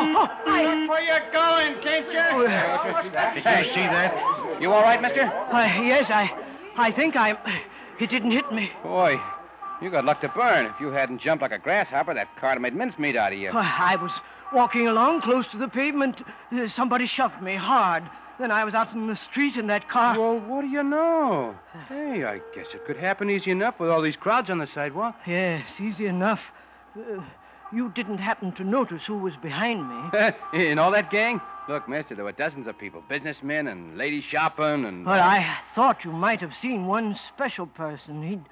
Look 0.02 0.90
where 0.90 1.02
you're 1.02 1.32
going, 1.32 1.82
can't 1.84 2.08
you? 2.08 2.48
Did 3.36 3.68
you 3.68 3.74
see 3.74 3.88
that? 3.88 4.62
You 4.62 4.72
all 4.72 4.82
right, 4.82 5.02
mister? 5.02 5.24
Uh, 5.24 5.82
yes, 5.84 6.06
I, 6.10 6.30
I 6.78 6.92
think 6.92 7.16
I. 7.16 7.32
It 8.00 8.10
didn't 8.10 8.32
hit 8.32 8.52
me. 8.52 8.72
Boy, 8.82 9.16
you 9.82 9.90
got 9.92 10.06
luck 10.06 10.22
to 10.22 10.30
burn. 10.30 10.66
If 10.66 10.80
you 10.80 10.88
hadn't 10.88 11.22
jumped 11.22 11.42
like 11.42 11.52
a 11.52 11.60
grasshopper, 11.60 12.14
that 12.14 12.28
car 12.40 12.50
would 12.50 12.56
have 12.56 12.62
made 12.62 12.76
mincemeat 12.76 13.16
out 13.16 13.34
of 13.34 13.40
you. 13.40 13.50
Uh, 13.50 13.60
I 13.62 13.96
was 13.96 14.12
walking 14.54 14.88
along 14.88 15.22
close 15.22 15.46
to 15.52 15.58
the 15.58 15.68
pavement. 15.68 16.16
Uh, 16.52 16.68
somebody 16.76 17.08
shoved 17.08 17.42
me 17.42 17.56
hard. 17.56 18.04
Then 18.40 18.50
I 18.50 18.64
was 18.64 18.74
out 18.74 18.92
in 18.94 19.08
the 19.08 19.18
street 19.30 19.56
in 19.58 19.68
that 19.68 19.88
car. 19.90 20.20
Well, 20.20 20.40
what 20.40 20.62
do 20.62 20.68
you 20.68 20.82
know? 20.84 21.56
Hey, 21.88 22.24
I 22.24 22.40
guess 22.56 22.66
it 22.74 22.84
could 22.88 22.98
happen 22.98 23.30
easy 23.30 23.52
enough 23.52 23.80
with 23.80 23.90
all 23.92 24.02
these 24.02 24.16
crowds 24.16 24.50
on 24.50 24.58
the 24.58 24.68
sidewalk. 24.74 25.16
Yes, 25.28 25.64
easy 25.80 26.08
enough. 26.08 26.40
Uh, 26.98 27.22
you 27.74 27.92
didn't 27.96 28.20
happen 28.20 28.52
to 28.54 28.64
notice 28.64 29.02
who 29.08 29.18
was 29.18 29.34
behind 29.42 29.88
me. 29.88 30.30
In 30.72 30.80
all 30.80 30.92
that 30.92 31.10
gang? 31.12 31.42
Look, 31.68 31.88
mister, 31.88 32.16
there 32.16 32.26
were 32.26 32.34
dozens 32.34 32.68
of 32.68 32.78
people 32.78 33.04
businessmen 33.08 33.68
and 33.68 33.98
ladies 33.98 34.24
shopping 34.30 34.86
and. 34.86 35.06
Well, 35.06 35.20
I 35.20 35.58
thought 35.76 36.04
you 36.04 36.12
might 36.12 36.42
have 36.42 36.52
seen 36.62 36.88
one 36.88 37.18
special 37.34 37.66
person. 37.68 38.28
He'd 38.28 38.44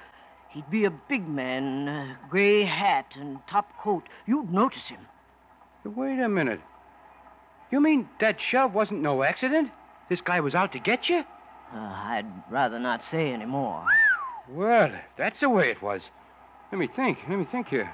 he'd 0.50 0.70
be 0.70 0.86
a 0.86 0.92
big 0.92 1.28
man, 1.28 1.88
uh, 1.88 2.16
gray 2.30 2.64
hat 2.64 3.08
and 3.16 3.40
top 3.50 3.68
coat. 3.82 4.04
You'd 4.26 4.52
notice 4.52 4.88
him. 4.90 5.06
Wait 5.84 6.20
a 6.20 6.30
minute. 6.30 6.62
You 7.72 7.82
mean 7.82 8.08
that 8.20 8.38
shove 8.50 8.74
wasn't 8.74 9.02
no 9.02 9.24
accident? 9.24 9.70
This 10.10 10.22
guy 10.22 10.40
was 10.40 10.56
out 10.56 10.72
to 10.74 10.80
get 10.80 11.10
you? 11.10 11.24
Uh, 11.74 11.78
I'd 11.78 12.26
rather 12.50 12.80
not 12.80 13.02
say 13.10 13.32
any 13.32 13.46
more. 13.46 13.86
Well, 14.50 14.92
that's 15.18 15.40
the 15.40 15.50
way 15.50 15.70
it 15.70 15.82
was. 15.82 16.02
Let 16.72 16.80
me 16.80 16.90
think. 16.94 17.20
Let 17.30 17.40
me 17.40 17.48
think 17.50 17.68
here. 17.68 17.94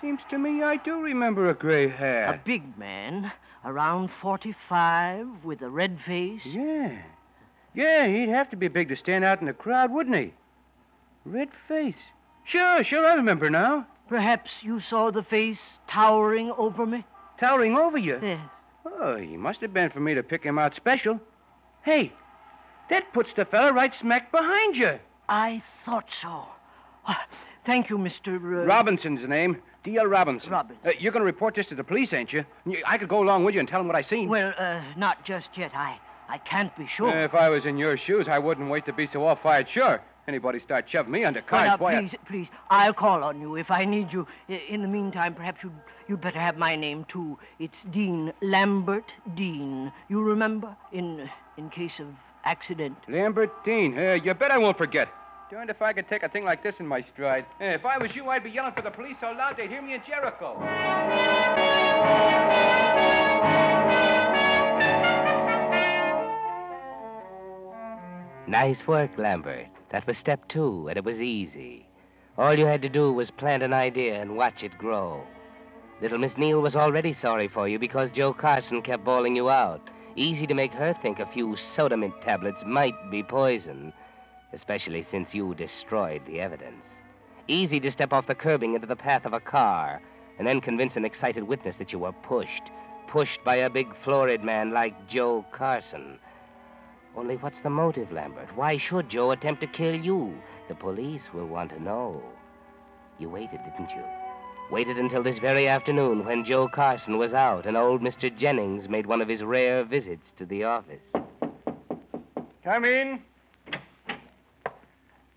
Seems 0.00 0.20
to 0.30 0.38
me 0.38 0.62
I 0.62 0.76
do 0.76 1.00
remember 1.00 1.48
a 1.48 1.54
gray 1.54 1.88
hair. 1.88 2.32
A 2.32 2.40
big 2.44 2.76
man, 2.78 3.30
around 3.64 4.10
45, 4.22 5.26
with 5.44 5.60
a 5.62 5.68
red 5.68 5.98
face. 6.06 6.40
Yeah. 6.44 6.98
Yeah, 7.74 8.06
he'd 8.06 8.28
have 8.30 8.50
to 8.50 8.56
be 8.56 8.68
big 8.68 8.88
to 8.88 8.96
stand 8.96 9.24
out 9.24 9.40
in 9.40 9.46
the 9.46 9.52
crowd, 9.52 9.92
wouldn't 9.92 10.16
he? 10.16 10.32
Red 11.24 11.48
face. 11.68 11.94
Sure, 12.44 12.82
sure, 12.82 13.06
I 13.06 13.14
remember 13.14 13.50
now. 13.50 13.86
Perhaps 14.08 14.50
you 14.62 14.80
saw 14.88 15.10
the 15.10 15.22
face 15.22 15.58
towering 15.88 16.50
over 16.56 16.86
me? 16.86 17.04
Towering 17.38 17.76
over 17.76 17.98
you. 17.98 18.18
Yes. 18.22 18.40
Oh, 18.86 19.16
he 19.16 19.36
must 19.36 19.60
have 19.60 19.72
been 19.74 19.90
for 19.90 20.00
me 20.00 20.14
to 20.14 20.22
pick 20.22 20.42
him 20.42 20.58
out 20.58 20.74
special. 20.74 21.20
Hey, 21.82 22.12
that 22.88 23.12
puts 23.12 23.30
the 23.36 23.44
fella 23.44 23.72
right 23.72 23.92
smack 24.00 24.32
behind 24.32 24.76
you. 24.76 24.98
I 25.28 25.62
thought 25.84 26.06
so. 26.22 26.44
Ah, 27.06 27.26
Thank 27.66 27.90
you, 27.90 27.98
Mr. 27.98 28.36
Uh, 28.36 28.64
Robinson's 28.66 29.20
the 29.20 29.28
name. 29.28 29.58
D.L. 29.84 30.06
Robinson. 30.06 30.50
Robinson. 30.50 30.78
Uh, 30.86 30.90
you're 30.98 31.12
going 31.12 31.20
to 31.22 31.26
report 31.26 31.54
this 31.54 31.66
to 31.66 31.74
the 31.74 31.84
police, 31.84 32.12
ain't 32.12 32.32
you? 32.32 32.44
I 32.86 32.98
could 32.98 33.08
go 33.08 33.22
along 33.22 33.44
with 33.44 33.54
you 33.54 33.60
and 33.60 33.68
tell 33.68 33.80
them 33.80 33.86
what 33.86 33.96
I 33.96 34.02
seen. 34.02 34.28
Well, 34.28 34.52
uh, 34.58 34.82
not 34.96 35.24
just 35.24 35.48
yet. 35.56 35.72
I, 35.74 35.98
I 36.28 36.38
can't 36.38 36.74
be 36.76 36.86
sure. 36.96 37.08
Uh, 37.08 37.24
if 37.24 37.34
I 37.34 37.48
was 37.48 37.64
in 37.64 37.76
your 37.78 37.96
shoes, 37.96 38.26
I 38.30 38.38
wouldn't 38.38 38.68
wait 38.70 38.84
to 38.86 38.92
be 38.92 39.08
so 39.12 39.24
all-fired 39.24 39.66
sure. 39.72 40.00
Anybody 40.28 40.60
start 40.64 40.84
shoving 40.88 41.10
me 41.12 41.24
under 41.24 41.40
Well, 41.40 41.48
cars, 41.48 41.66
now, 41.66 41.76
boy. 41.78 41.96
I- 41.96 42.00
please, 42.00 42.14
please, 42.28 42.46
I'll 42.68 42.92
call 42.92 43.24
on 43.24 43.40
you 43.40 43.56
if 43.56 43.70
I 43.70 43.84
need 43.84 44.08
you. 44.12 44.26
In 44.68 44.82
the 44.82 44.88
meantime, 44.88 45.34
perhaps 45.34 45.58
you'd, 45.64 45.72
you'd 46.08 46.20
better 46.20 46.38
have 46.38 46.56
my 46.56 46.76
name, 46.76 47.06
too. 47.10 47.38
It's 47.58 47.74
Dean, 47.90 48.32
Lambert 48.42 49.06
Dean. 49.34 49.90
You 50.08 50.22
remember? 50.22 50.76
In, 50.92 51.28
in 51.56 51.70
case 51.70 51.98
of 51.98 52.06
accident. 52.44 52.96
Lambert 53.08 53.50
Dean. 53.64 53.98
Uh, 53.98 54.12
you 54.22 54.32
bet 54.34 54.50
I 54.50 54.58
won't 54.58 54.76
forget. 54.78 55.08
Darned 55.50 55.68
if 55.68 55.82
I 55.82 55.92
could 55.92 56.08
take 56.08 56.22
a 56.22 56.28
thing 56.28 56.44
like 56.44 56.62
this 56.62 56.76
in 56.78 56.86
my 56.86 57.04
stride. 57.12 57.44
Uh, 57.60 57.64
if 57.64 57.84
I 57.84 57.98
was 57.98 58.14
you, 58.14 58.28
I'd 58.28 58.44
be 58.44 58.50
yelling 58.50 58.72
for 58.72 58.82
the 58.82 58.90
police 58.90 59.16
so 59.20 59.32
loud 59.32 59.56
they'd 59.56 59.68
hear 59.68 59.82
me 59.82 59.94
in 59.94 60.02
Jericho. 60.06 60.54
Nice 68.46 68.78
work, 68.86 69.10
Lambert. 69.18 69.66
That 69.90 70.06
was 70.06 70.16
step 70.20 70.48
two, 70.48 70.86
and 70.88 70.96
it 70.96 71.04
was 71.04 71.16
easy. 71.16 71.86
All 72.38 72.56
you 72.56 72.66
had 72.66 72.82
to 72.82 72.88
do 72.88 73.12
was 73.12 73.30
plant 73.32 73.64
an 73.64 73.72
idea 73.72 74.20
and 74.20 74.36
watch 74.36 74.62
it 74.62 74.78
grow. 74.78 75.24
Little 76.00 76.18
Miss 76.18 76.32
Neal 76.38 76.60
was 76.60 76.76
already 76.76 77.16
sorry 77.20 77.48
for 77.48 77.68
you 77.68 77.78
because 77.78 78.08
Joe 78.14 78.32
Carson 78.32 78.82
kept 78.82 79.04
bawling 79.04 79.34
you 79.34 79.50
out. 79.50 79.82
Easy 80.14 80.46
to 80.46 80.54
make 80.54 80.72
her 80.72 80.96
think 81.02 81.18
a 81.18 81.30
few 81.32 81.56
soda 81.76 81.96
mint 81.96 82.14
tablets 82.22 82.58
might 82.64 82.94
be 83.10 83.22
poison, 83.22 83.92
especially 84.52 85.06
since 85.10 85.28
you 85.32 85.54
destroyed 85.54 86.22
the 86.26 86.40
evidence. 86.40 86.82
Easy 87.48 87.80
to 87.80 87.92
step 87.92 88.12
off 88.12 88.26
the 88.26 88.34
curbing 88.34 88.74
into 88.74 88.86
the 88.86 88.96
path 88.96 89.24
of 89.24 89.32
a 89.32 89.40
car 89.40 90.00
and 90.38 90.46
then 90.46 90.60
convince 90.60 90.96
an 90.96 91.04
excited 91.04 91.44
witness 91.44 91.76
that 91.78 91.92
you 91.92 91.98
were 91.98 92.12
pushed, 92.12 92.70
pushed 93.08 93.38
by 93.44 93.56
a 93.56 93.70
big 93.70 93.88
florid 94.04 94.42
man 94.42 94.72
like 94.72 95.08
Joe 95.08 95.44
Carson. 95.52 96.18
Only 97.16 97.36
what's 97.36 97.60
the 97.62 97.70
motive, 97.70 98.12
Lambert? 98.12 98.48
Why 98.54 98.78
should 98.78 99.10
Joe 99.10 99.32
attempt 99.32 99.60
to 99.62 99.66
kill 99.66 99.94
you? 99.94 100.34
The 100.68 100.74
police 100.74 101.22
will 101.34 101.46
want 101.46 101.70
to 101.70 101.82
know. 101.82 102.22
You 103.18 103.28
waited, 103.28 103.60
didn't 103.64 103.90
you? 103.90 104.04
Waited 104.70 104.96
until 104.96 105.22
this 105.22 105.38
very 105.40 105.66
afternoon 105.66 106.24
when 106.24 106.44
Joe 106.44 106.68
Carson 106.72 107.18
was 107.18 107.32
out 107.32 107.66
and 107.66 107.76
old 107.76 108.00
Mr. 108.00 108.34
Jennings 108.38 108.88
made 108.88 109.06
one 109.06 109.20
of 109.20 109.28
his 109.28 109.42
rare 109.42 109.84
visits 109.84 110.22
to 110.38 110.46
the 110.46 110.64
office. 110.64 111.02
Come 112.62 112.84
in. 112.84 113.20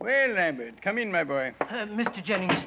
Well, 0.04 0.34
Lambert, 0.34 0.82
come 0.82 0.98
in, 0.98 1.10
my 1.14 1.24
boy. 1.24 1.54
Uh, 1.62 1.86
Mr. 1.86 2.22
Jennings, 2.22 2.66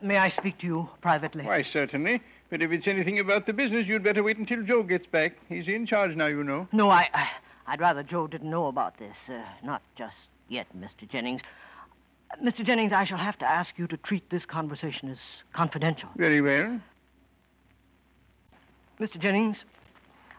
may 0.00 0.16
I 0.16 0.30
speak 0.30 0.58
to 0.60 0.66
you 0.66 0.88
privately? 1.02 1.44
Why, 1.44 1.62
certainly. 1.62 2.22
But 2.48 2.62
if 2.62 2.72
it's 2.72 2.88
anything 2.88 3.18
about 3.18 3.44
the 3.44 3.52
business, 3.52 3.86
you'd 3.86 4.02
better 4.02 4.22
wait 4.22 4.38
until 4.38 4.62
Joe 4.62 4.82
gets 4.82 5.04
back. 5.06 5.32
He's 5.50 5.68
in 5.68 5.86
charge 5.86 6.16
now, 6.16 6.28
you 6.28 6.42
know. 6.42 6.66
No, 6.72 6.88
I, 6.88 7.06
I 7.12 7.28
I'd 7.66 7.82
rather 7.82 8.02
Joe 8.02 8.26
didn't 8.26 8.48
know 8.48 8.68
about 8.68 8.98
this. 8.98 9.14
Uh, 9.28 9.42
not 9.62 9.82
just 9.98 10.14
yet, 10.48 10.68
Mr. 10.74 11.06
Jennings. 11.06 11.42
Uh, 12.30 12.42
Mr. 12.42 12.64
Jennings, 12.64 12.94
I 12.94 13.04
shall 13.04 13.18
have 13.18 13.38
to 13.40 13.44
ask 13.44 13.68
you 13.76 13.86
to 13.88 13.98
treat 13.98 14.30
this 14.30 14.46
conversation 14.46 15.10
as 15.10 15.18
confidential. 15.52 16.08
Very 16.16 16.40
well. 16.40 16.80
Mr. 18.98 19.20
Jennings, 19.20 19.58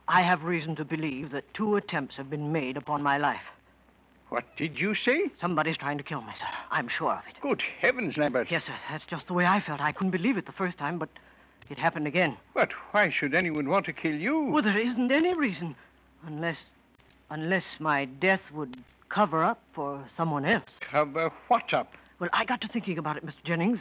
I 0.07 0.23
have 0.23 0.41
reason 0.41 0.75
to 0.77 0.85
believe 0.85 1.33
that 1.33 1.53
two 1.53 1.75
attempts 1.75 2.15
have 2.15 2.31
been 2.31 2.51
made 2.51 2.77
upon 2.77 3.03
my 3.03 3.19
life. 3.19 3.41
What 4.31 4.45
did 4.55 4.79
you 4.79 4.95
say? 4.95 5.29
Somebody's 5.41 5.75
trying 5.75 5.97
to 5.97 6.05
kill 6.05 6.21
me, 6.21 6.31
sir. 6.39 6.45
I'm 6.71 6.87
sure 6.87 7.11
of 7.11 7.23
it. 7.29 7.35
Good 7.41 7.61
heavens, 7.81 8.15
Lambert. 8.15 8.47
Yes, 8.49 8.63
sir. 8.65 8.73
That's 8.89 9.03
just 9.03 9.27
the 9.27 9.33
way 9.33 9.45
I 9.45 9.59
felt. 9.59 9.81
I 9.81 9.91
couldn't 9.91 10.11
believe 10.11 10.37
it 10.37 10.45
the 10.45 10.53
first 10.53 10.77
time, 10.77 10.97
but 10.97 11.09
it 11.69 11.77
happened 11.77 12.07
again. 12.07 12.37
But 12.53 12.69
why 12.91 13.09
should 13.09 13.33
anyone 13.35 13.67
want 13.67 13.87
to 13.87 13.93
kill 13.93 14.15
you? 14.15 14.45
Well, 14.45 14.63
there 14.63 14.77
isn't 14.77 15.11
any 15.11 15.33
reason. 15.33 15.75
Unless. 16.25 16.55
Unless 17.29 17.65
my 17.79 18.05
death 18.05 18.39
would 18.53 18.77
cover 19.09 19.43
up 19.43 19.61
for 19.75 20.01
someone 20.15 20.45
else. 20.45 20.63
Cover 20.79 21.29
what 21.49 21.73
up? 21.73 21.91
Well, 22.19 22.29
I 22.31 22.45
got 22.45 22.61
to 22.61 22.69
thinking 22.69 22.97
about 22.97 23.17
it, 23.17 23.25
Mr. 23.25 23.43
Jennings. 23.43 23.79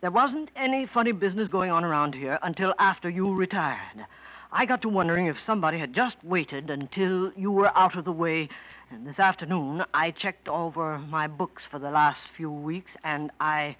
There 0.00 0.10
wasn't 0.10 0.48
any 0.56 0.86
funny 0.86 1.12
business 1.12 1.48
going 1.48 1.70
on 1.70 1.84
around 1.84 2.14
here 2.14 2.38
until 2.42 2.72
after 2.78 3.10
you 3.10 3.34
retired. 3.34 4.06
I 4.52 4.66
got 4.66 4.82
to 4.82 4.88
wondering 4.88 5.26
if 5.26 5.36
somebody 5.46 5.78
had 5.78 5.94
just 5.94 6.16
waited 6.22 6.68
until 6.68 7.32
you 7.36 7.50
were 7.50 7.76
out 7.76 7.96
of 7.96 8.04
the 8.04 8.12
way. 8.12 8.48
And 8.92 9.06
this 9.06 9.18
afternoon, 9.18 9.84
I 9.94 10.10
checked 10.10 10.48
over 10.48 10.98
my 10.98 11.26
books 11.26 11.62
for 11.70 11.78
the 11.78 11.90
last 11.90 12.20
few 12.36 12.50
weeks, 12.50 12.90
and 13.02 13.30
I 13.40 13.74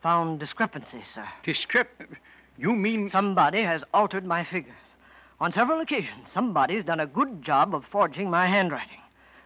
found 0.00 0.38
discrepancies, 0.38 1.02
sir. 1.12 1.26
Discrep. 1.44 1.86
You 2.56 2.72
mean. 2.72 3.10
Somebody 3.10 3.64
has 3.64 3.82
altered 3.92 4.24
my 4.24 4.44
figures. 4.44 4.76
On 5.40 5.52
several 5.52 5.80
occasions, 5.80 6.28
somebody's 6.32 6.84
done 6.84 7.00
a 7.00 7.06
good 7.06 7.44
job 7.44 7.74
of 7.74 7.82
forging 7.90 8.30
my 8.30 8.46
handwriting. 8.46 9.00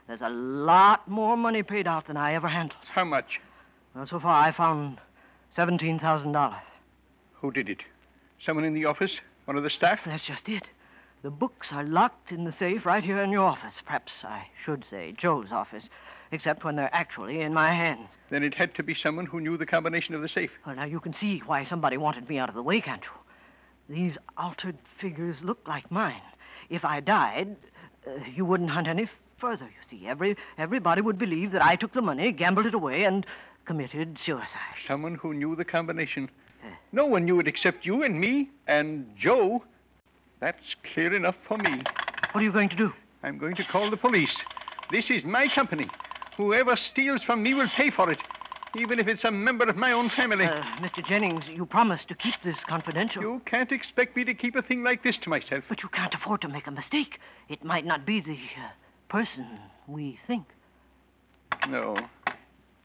There's 0.09 0.21
a 0.21 0.29
lot 0.29 1.09
more 1.09 1.38
money 1.38 1.62
paid 1.62 1.87
out 1.87 2.07
than 2.07 2.19
I 2.19 2.35
ever 2.35 2.49
handled. 2.49 2.83
How 2.95 3.05
much? 3.05 3.41
Well, 3.95 4.07
so 4.07 4.21
far, 4.21 4.45
I 4.45 4.53
found 4.55 5.00
$17,000. 5.57 6.61
Who 7.41 7.50
did 7.50 7.71
it? 7.71 7.79
Someone 8.45 8.67
in 8.67 8.75
the 8.75 8.85
office? 8.85 9.12
One 9.47 9.57
of 9.57 9.62
the 9.62 9.71
staff? 9.71 10.00
That's 10.05 10.27
just 10.27 10.47
it. 10.49 10.65
The 11.23 11.31
books 11.31 11.69
are 11.73 11.83
locked 11.83 12.31
in 12.31 12.45
the 12.45 12.55
safe 12.59 12.87
right 12.87 13.03
here 13.03 13.21
in 13.23 13.33
your 13.33 13.45
office. 13.45 13.75
Perhaps 13.85 14.13
I 14.23 14.47
should 14.65 14.85
say 14.89 15.15
Joe's 15.21 15.51
office, 15.51 15.85
except 16.31 16.65
when 16.65 16.77
they're 16.77 16.95
actually 16.95 17.41
in 17.41 17.53
my 17.53 17.75
hands. 17.75 18.09
Then 18.31 18.45
it 18.45 18.55
had 18.55 18.75
to 18.77 18.85
be 18.85 18.95
someone 18.95 19.27
who 19.27 19.41
knew 19.41 19.57
the 19.57 19.67
combination 19.67 20.15
of 20.15 20.23
the 20.23 20.29
safe. 20.29 20.51
Well, 20.65 20.77
now 20.77 20.85
you 20.85 21.01
can 21.01 21.15
see 21.21 21.43
why 21.45 21.65
somebody 21.65 21.97
wanted 21.97 22.29
me 22.29 22.39
out 22.39 22.49
of 22.49 22.55
the 22.55 22.63
way, 22.63 22.81
can't 22.81 23.03
you? 23.03 23.95
These 23.95 24.17
altered 24.37 24.79
figures 25.01 25.37
look 25.43 25.59
like 25.67 25.91
mine. 25.91 26.23
If 26.71 26.85
I 26.85 27.01
died, 27.01 27.57
uh, 28.07 28.11
you 28.33 28.45
wouldn't 28.45 28.71
hunt 28.71 28.87
any 28.87 29.09
further, 29.41 29.65
you 29.65 29.99
see. 29.99 30.07
Every, 30.07 30.37
everybody 30.57 31.01
would 31.01 31.19
believe 31.19 31.53
that 31.53 31.65
I 31.65 31.75
took 31.75 31.95
the 31.95 32.03
money, 32.03 32.31
gambled 32.31 32.67
it 32.67 32.75
away, 32.75 33.05
and 33.05 33.27
committed 33.65 34.19
suicide. 34.25 34.47
Someone 34.87 35.17
who 35.17 35.35
knew 35.35 35.57
the 35.57 35.65
combination. 35.65 36.31
No 36.93 37.07
one 37.07 37.25
knew 37.25 37.41
it 37.41 37.49
except 37.49 37.85
you 37.87 38.02
and 38.02 38.21
me 38.21 38.50
and 38.67 39.07
Joe. 39.19 39.65
That's 40.41 40.59
clear 40.95 41.15
enough 41.15 41.35
for 41.47 41.59
me. 41.59 41.83
What 42.33 42.41
are 42.41 42.45
you 42.45 42.53
going 42.53 42.69
to 42.69 42.77
do? 42.77 42.93
I'm 43.23 43.39
going 43.39 43.57
to 43.57 43.65
call 43.65 43.91
the 43.91 43.97
police. 43.97 44.35
This 44.91 45.07
is 45.11 45.25
my 45.25 45.49
company. 45.55 45.89
Whoever 46.37 46.79
steals 46.93 47.21
from 47.27 47.43
me 47.43 47.55
will 47.55 47.69
pay 47.77 47.91
for 47.91 48.11
it, 48.11 48.19
even 48.77 49.01
if 49.01 49.09
it's 49.09 49.25
a 49.25 49.31
member 49.31 49.65
of 49.65 49.77
my 49.77 49.91
own 49.91 50.11
family. 50.17 50.45
Uh, 50.45 50.63
Mr. 50.81 51.05
Jennings, 51.07 51.43
you 51.53 51.67
promised 51.67 52.07
to 52.09 52.15
keep 52.15 52.35
this 52.45 52.57
confidential. 52.69 53.23
You 53.23 53.43
can't 53.45 53.73
expect 53.73 54.17
me 54.17 54.25
to 54.25 54.35
keep 54.35 54.55
a 54.55 54.63
thing 54.63 54.85
like 54.85 55.03
this 55.03 55.17
to 55.25 55.31
myself. 55.31 55.65
But 55.69 55.83
you 55.83 55.89
can't 55.89 56.15
afford 56.15 56.41
to 56.43 56.49
make 56.49 56.69
a 56.69 56.71
mistake. 56.71 57.19
It 57.49 57.65
might 57.65 57.85
not 57.85 58.07
be 58.07 58.21
the 58.21 58.35
uh, 58.35 58.69
person 59.09 59.59
we 59.89 60.21
think. 60.29 60.45
No. 61.69 61.99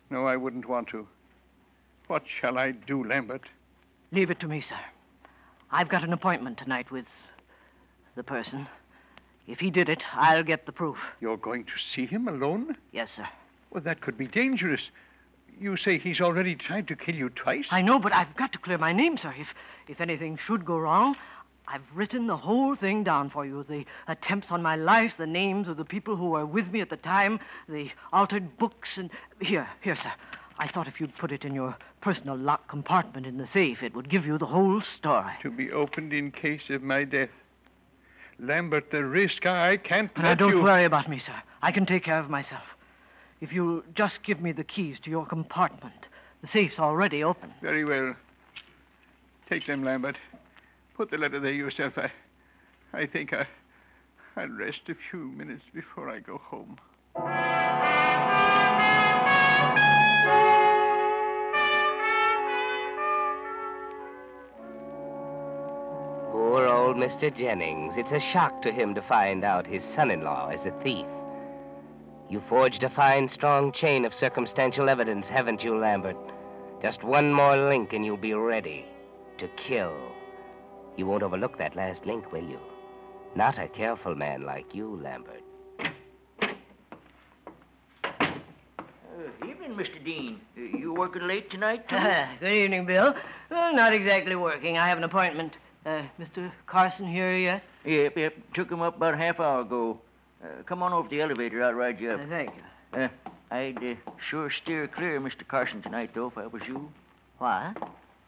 No, 0.09 0.25
I 0.25 0.35
wouldn't 0.35 0.67
want 0.67 0.87
to. 0.89 1.07
What 2.07 2.23
shall 2.41 2.57
I 2.57 2.71
do, 2.71 3.03
Lambert? 3.03 3.43
Leave 4.11 4.31
it 4.31 4.39
to 4.39 4.47
me, 4.47 4.63
sir. 4.67 4.79
I've 5.71 5.89
got 5.89 6.03
an 6.03 6.13
appointment 6.13 6.57
tonight 6.57 6.91
with 6.91 7.05
the 8.15 8.23
person. 8.23 8.67
If 9.47 9.59
he 9.59 9.69
did 9.69 9.89
it, 9.89 10.01
I'll 10.13 10.43
get 10.43 10.65
the 10.65 10.71
proof. 10.71 10.97
You're 11.19 11.37
going 11.37 11.65
to 11.65 11.71
see 11.93 12.05
him 12.05 12.27
alone? 12.27 12.77
Yes, 12.91 13.09
sir. 13.15 13.27
Well, 13.71 13.83
that 13.83 14.01
could 14.01 14.17
be 14.17 14.27
dangerous. 14.27 14.81
You 15.59 15.77
say 15.77 15.97
he's 15.97 16.21
already 16.21 16.55
tried 16.55 16.87
to 16.87 16.95
kill 16.95 17.15
you 17.15 17.29
twice? 17.29 17.65
I 17.69 17.81
know, 17.81 17.99
but 17.99 18.13
I've 18.13 18.35
got 18.35 18.53
to 18.53 18.59
clear 18.59 18.77
my 18.77 18.93
name, 18.93 19.17
sir. 19.21 19.33
If 19.37 19.47
if 19.87 19.99
anything 19.99 20.39
should 20.47 20.65
go 20.65 20.77
wrong, 20.77 21.15
I've 21.67 21.81
written 21.93 22.27
the 22.27 22.37
whole 22.37 22.75
thing 22.75 23.03
down 23.03 23.29
for 23.29 23.45
you. 23.45 23.63
The 23.67 23.85
attempts 24.07 24.47
on 24.49 24.61
my 24.61 24.75
life, 24.75 25.13
the 25.17 25.27
names 25.27 25.67
of 25.67 25.77
the 25.77 25.85
people 25.85 26.15
who 26.15 26.29
were 26.29 26.45
with 26.45 26.67
me 26.67 26.81
at 26.81 26.89
the 26.89 26.97
time, 26.97 27.39
the 27.67 27.89
altered 28.11 28.57
books, 28.57 28.89
and 28.95 29.09
here, 29.41 29.67
here, 29.81 29.97
sir. 30.01 30.11
I 30.59 30.67
thought 30.71 30.87
if 30.87 30.99
you'd 30.99 31.17
put 31.17 31.31
it 31.31 31.43
in 31.43 31.53
your 31.53 31.75
personal 32.01 32.37
locked 32.37 32.69
compartment 32.69 33.25
in 33.25 33.37
the 33.37 33.47
safe, 33.53 33.81
it 33.81 33.95
would 33.95 34.09
give 34.09 34.25
you 34.25 34.37
the 34.37 34.45
whole 34.45 34.81
story. 34.97 35.33
To 35.41 35.49
be 35.49 35.71
opened 35.71 36.13
in 36.13 36.31
case 36.31 36.69
of 36.69 36.83
my 36.83 37.03
death. 37.03 37.29
Lambert, 38.39 38.91
the 38.91 39.03
risk 39.03 39.45
I 39.45 39.77
can't 39.77 40.11
But 40.13 40.23
let 40.23 40.29
now, 40.29 40.35
don't 40.47 40.57
you. 40.57 40.63
worry 40.63 40.85
about 40.85 41.09
me, 41.09 41.21
sir. 41.25 41.35
I 41.61 41.71
can 41.71 41.85
take 41.85 42.03
care 42.03 42.19
of 42.19 42.29
myself. 42.29 42.63
If 43.41 43.51
you'll 43.51 43.83
just 43.95 44.15
give 44.25 44.41
me 44.41 44.51
the 44.51 44.63
keys 44.63 44.97
to 45.03 45.09
your 45.09 45.25
compartment, 45.25 46.05
the 46.41 46.47
safe's 46.51 46.79
already 46.79 47.23
open. 47.23 47.53
Very 47.61 47.83
well. 47.85 48.15
Take 49.49 49.67
them, 49.67 49.83
Lambert. 49.83 50.17
Put 50.95 51.11
the 51.11 51.17
letter 51.17 51.39
there 51.39 51.51
yourself. 51.51 51.93
I, 51.97 52.11
I 52.93 53.05
think 53.05 53.33
I, 53.33 53.47
I'll 54.35 54.47
rest 54.49 54.81
a 54.89 54.95
few 55.11 55.19
minutes 55.27 55.63
before 55.73 56.09
I 56.09 56.19
go 56.19 56.37
home. 56.37 56.77
Old 66.93 67.01
Mr. 67.01 67.35
Jennings. 67.35 67.93
It's 67.97 68.11
a 68.11 68.31
shock 68.31 68.61
to 68.61 68.71
him 68.71 68.93
to 68.95 69.01
find 69.07 69.43
out 69.43 69.65
his 69.65 69.81
son 69.95 70.11
in 70.11 70.23
law 70.23 70.49
is 70.49 70.59
a 70.65 70.83
thief. 70.83 71.05
You 72.29 72.41
forged 72.49 72.83
a 72.83 72.89
fine, 72.89 73.29
strong 73.33 73.71
chain 73.73 74.05
of 74.05 74.13
circumstantial 74.19 74.89
evidence, 74.89 75.25
haven't 75.29 75.63
you, 75.63 75.77
Lambert? 75.77 76.17
Just 76.81 77.03
one 77.03 77.33
more 77.33 77.57
link 77.69 77.93
and 77.93 78.05
you'll 78.05 78.17
be 78.17 78.33
ready 78.33 78.85
to 79.39 79.47
kill. 79.67 79.95
You 80.95 81.07
won't 81.07 81.23
overlook 81.23 81.57
that 81.57 81.75
last 81.75 82.05
link, 82.05 82.31
will 82.31 82.43
you? 82.43 82.59
Not 83.35 83.57
a 83.57 83.67
careful 83.67 84.15
man 84.15 84.43
like 84.43 84.65
you, 84.73 84.99
Lambert. 85.01 85.41
Uh, 88.03 89.47
evening, 89.47 89.75
Mr. 89.75 90.03
Dean. 90.03 90.39
Uh, 90.55 90.77
you 90.77 90.93
working 90.93 91.27
late 91.27 91.49
tonight, 91.49 91.87
too? 91.89 91.95
Good 92.39 92.53
evening, 92.53 92.85
Bill. 92.85 93.13
Well, 93.49 93.75
not 93.75 93.93
exactly 93.93 94.35
working. 94.35 94.77
I 94.77 94.87
have 94.87 94.97
an 94.97 95.03
appointment. 95.03 95.53
Uh, 95.85 96.03
Mr. 96.19 96.51
Carson 96.65 97.05
here 97.05 97.35
yet? 97.35 97.63
yep, 97.85 98.15
yep. 98.15 98.33
Took 98.53 98.71
him 98.71 98.81
up 98.81 98.97
about 98.97 99.15
a 99.15 99.17
half 99.17 99.39
hour 99.39 99.61
ago. 99.61 99.99
Uh, 100.43 100.63
come 100.65 100.81
on 100.81 100.93
over 100.93 101.09
to 101.09 101.15
the 101.15 101.21
elevator. 101.21 101.63
I'll 101.63 101.73
ride 101.73 101.99
you 101.99 102.11
up. 102.11 102.21
Uh, 102.21 102.25
thank 102.29 102.51
you. 102.55 102.99
Uh, 103.01 103.07
I'd 103.51 103.77
uh, 103.77 104.11
sure 104.29 104.49
steer 104.63 104.87
clear 104.87 105.17
of 105.17 105.23
Mr. 105.23 105.47
Carson 105.47 105.81
tonight, 105.81 106.11
though, 106.15 106.27
if 106.27 106.37
I 106.37 106.47
was 106.47 106.61
you. 106.67 106.89
Why? 107.37 107.73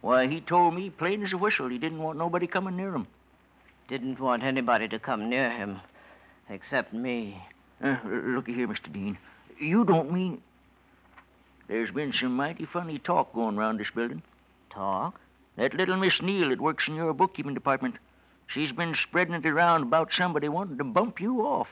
Why, 0.02 0.28
he 0.28 0.42
told 0.42 0.76
me 0.76 0.90
plain 0.90 1.24
as 1.24 1.34
a 1.34 1.38
whistle 1.38 1.70
he 1.70 1.78
didn't 1.78 2.00
want 2.02 2.18
nobody 2.18 2.46
coming 2.46 2.76
near 2.76 2.94
him. 2.94 3.08
Didn't 3.88 4.20
want 4.20 4.44
anybody 4.44 4.88
to 4.90 5.00
come 5.00 5.30
near 5.30 5.50
him, 5.50 5.80
except 6.50 6.94
me. 6.94 7.42
Uh, 7.84 7.98
looky 8.06 8.54
here, 8.54 8.68
Mr. 8.68 8.92
Dean. 8.92 9.18
You 9.60 9.86
don't 9.86 10.12
mean. 10.12 10.42
There's 11.68 11.92
been 11.92 12.14
some 12.20 12.36
mighty 12.36 12.68
funny 12.72 13.00
talk 13.00 13.34
going 13.34 13.56
round 13.56 13.80
this 13.80 13.88
building. 13.96 14.22
Talk? 14.72 15.20
That 15.58 15.74
little 15.74 15.98
Miss 15.98 16.22
Neal 16.22 16.50
that 16.50 16.60
works 16.60 16.86
in 16.88 16.96
your 16.96 17.14
bookkeeping 17.14 17.54
department. 17.54 17.96
She's 18.48 18.72
been 18.72 18.96
spreading 19.08 19.34
it 19.34 19.46
around 19.46 19.84
about 19.84 20.10
somebody 20.18 20.50
wanting 20.50 20.78
to 20.78 20.84
bump 20.84 21.20
you 21.20 21.42
off. 21.42 21.68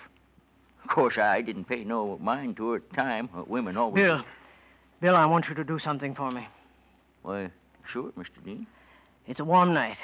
Of 0.84 0.90
course, 0.90 1.18
I 1.18 1.42
didn't 1.42 1.66
pay 1.66 1.84
no 1.84 2.18
mind 2.20 2.58
to 2.58 2.72
her 2.72 2.76
at 2.78 2.90
the 2.90 2.96
time. 2.96 3.30
Uh, 3.36 3.44
women 3.48 3.78
always. 3.78 4.04
Bill. 4.04 4.24
Bill, 5.02 5.16
I 5.16 5.26
want 5.26 5.46
you 5.48 5.56
to 5.56 5.64
do 5.64 5.80
something 5.80 6.16
for 6.16 6.32
me. 6.32 6.48
Why, 7.22 7.52
sure, 7.92 8.12
Mr. 8.18 8.44
Dean. 8.44 8.68
It's 9.28 9.40
a 9.40 9.46
warm 9.46 9.74
night. 9.74 9.98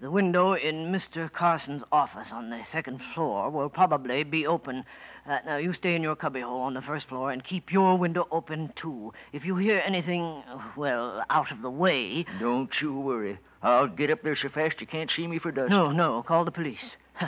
The 0.00 0.12
window 0.12 0.52
in 0.52 0.92
Mr. 0.92 1.28
Carson's 1.32 1.82
office 1.90 2.28
on 2.30 2.50
the 2.50 2.60
second 2.70 3.00
floor 3.14 3.50
will 3.50 3.68
probably 3.68 4.22
be 4.22 4.46
open. 4.46 4.84
Uh, 5.28 5.38
now, 5.44 5.56
you 5.56 5.74
stay 5.74 5.96
in 5.96 6.04
your 6.04 6.14
cubbyhole 6.14 6.60
on 6.60 6.74
the 6.74 6.82
first 6.82 7.08
floor 7.08 7.32
and 7.32 7.42
keep 7.42 7.72
your 7.72 7.98
window 7.98 8.28
open, 8.30 8.72
too. 8.80 9.12
If 9.32 9.44
you 9.44 9.56
hear 9.56 9.82
anything, 9.84 10.44
well, 10.76 11.24
out 11.30 11.50
of 11.50 11.62
the 11.62 11.70
way. 11.70 12.24
Don't 12.38 12.70
you 12.80 12.96
worry. 12.96 13.40
I'll 13.60 13.88
get 13.88 14.10
up 14.10 14.22
there 14.22 14.36
so 14.40 14.48
fast 14.50 14.80
you 14.80 14.86
can't 14.86 15.10
see 15.16 15.26
me 15.26 15.40
for 15.40 15.50
dust. 15.50 15.70
No, 15.70 15.90
no, 15.90 16.22
call 16.22 16.44
the 16.44 16.52
police. 16.52 16.78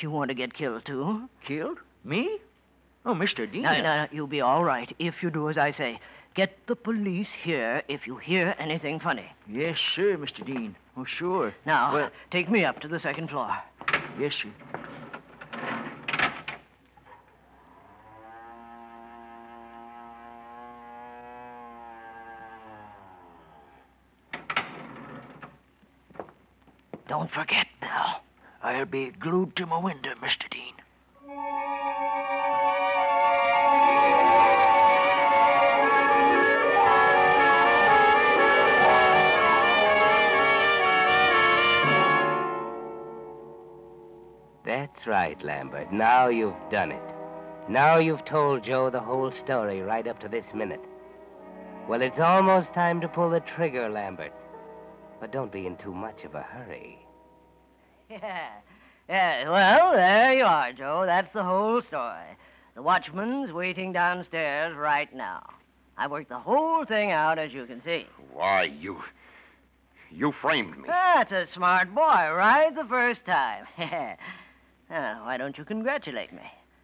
you 0.00 0.10
want 0.10 0.28
to 0.28 0.34
get 0.34 0.52
killed, 0.52 0.84
too? 0.84 1.30
Killed? 1.48 1.78
Me? 2.04 2.38
Oh, 3.06 3.14
Mr. 3.14 3.50
Dean. 3.50 3.62
No, 3.62 3.80
no, 3.80 4.06
you'll 4.12 4.26
be 4.26 4.42
all 4.42 4.62
right 4.62 4.94
if 4.98 5.14
you 5.22 5.30
do 5.30 5.48
as 5.48 5.56
I 5.56 5.72
say. 5.72 5.98
Get 6.34 6.66
the 6.66 6.74
police 6.76 7.28
here 7.42 7.82
if 7.88 8.06
you 8.06 8.16
hear 8.16 8.54
anything 8.58 9.00
funny. 9.00 9.26
Yes, 9.46 9.76
sir, 9.94 10.16
Mr. 10.16 10.44
Dean. 10.46 10.74
Oh, 10.96 11.04
sure. 11.04 11.54
Now, 11.66 11.92
Well- 11.92 12.10
take 12.30 12.48
me 12.48 12.64
up 12.64 12.80
to 12.80 12.88
the 12.88 12.98
second 13.00 13.28
floor. 13.28 13.54
Yes, 14.18 14.34
sir. 14.42 14.50
Don't 27.08 27.30
forget, 27.30 27.66
Bill. 27.80 27.90
I'll 28.62 28.86
be 28.86 29.10
glued 29.10 29.56
to 29.56 29.66
my 29.66 29.78
window, 29.78 30.14
Mr. 30.14 30.48
Dean. 30.50 30.74
Right, 45.22 45.44
Lambert. 45.44 45.92
Now 45.92 46.26
you've 46.26 46.56
done 46.72 46.90
it. 46.90 47.02
Now 47.68 47.98
you've 47.98 48.24
told 48.24 48.64
Joe 48.64 48.90
the 48.90 48.98
whole 48.98 49.32
story 49.44 49.80
right 49.80 50.04
up 50.08 50.18
to 50.20 50.28
this 50.28 50.44
minute. 50.52 50.80
Well, 51.88 52.02
it's 52.02 52.18
almost 52.18 52.74
time 52.74 53.00
to 53.02 53.08
pull 53.08 53.30
the 53.30 53.38
trigger, 53.54 53.88
Lambert. 53.88 54.32
But 55.20 55.30
don't 55.30 55.52
be 55.52 55.64
in 55.64 55.76
too 55.76 55.94
much 55.94 56.24
of 56.24 56.34
a 56.34 56.42
hurry. 56.42 56.98
Yeah. 58.10 58.48
Yeah, 59.08 59.48
well, 59.48 59.92
there 59.92 60.34
you 60.34 60.44
are, 60.44 60.72
Joe. 60.72 61.04
That's 61.06 61.32
the 61.32 61.42
whole 61.42 61.80
story. 61.82 62.36
The 62.74 62.82
watchman's 62.82 63.52
waiting 63.52 63.90
downstairs 63.92 64.76
right 64.76 65.12
now. 65.14 65.42
I 65.96 66.08
worked 66.08 66.28
the 66.28 66.38
whole 66.38 66.84
thing 66.84 67.10
out, 67.10 67.38
as 67.38 67.52
you 67.52 67.64
can 67.64 67.82
see. 67.84 68.06
Why, 68.32 68.64
you. 68.64 68.98
You 70.10 70.34
framed 70.42 70.76
me. 70.76 70.84
That's 70.88 71.32
a 71.32 71.46
smart 71.54 71.94
boy, 71.94 72.00
right 72.02 72.74
the 72.74 72.84
first 72.88 73.20
time. 73.24 73.64
now, 75.00 75.24
why 75.24 75.36
don't 75.36 75.56
you 75.56 75.64
congratulate 75.64 76.32
me? 76.32 76.42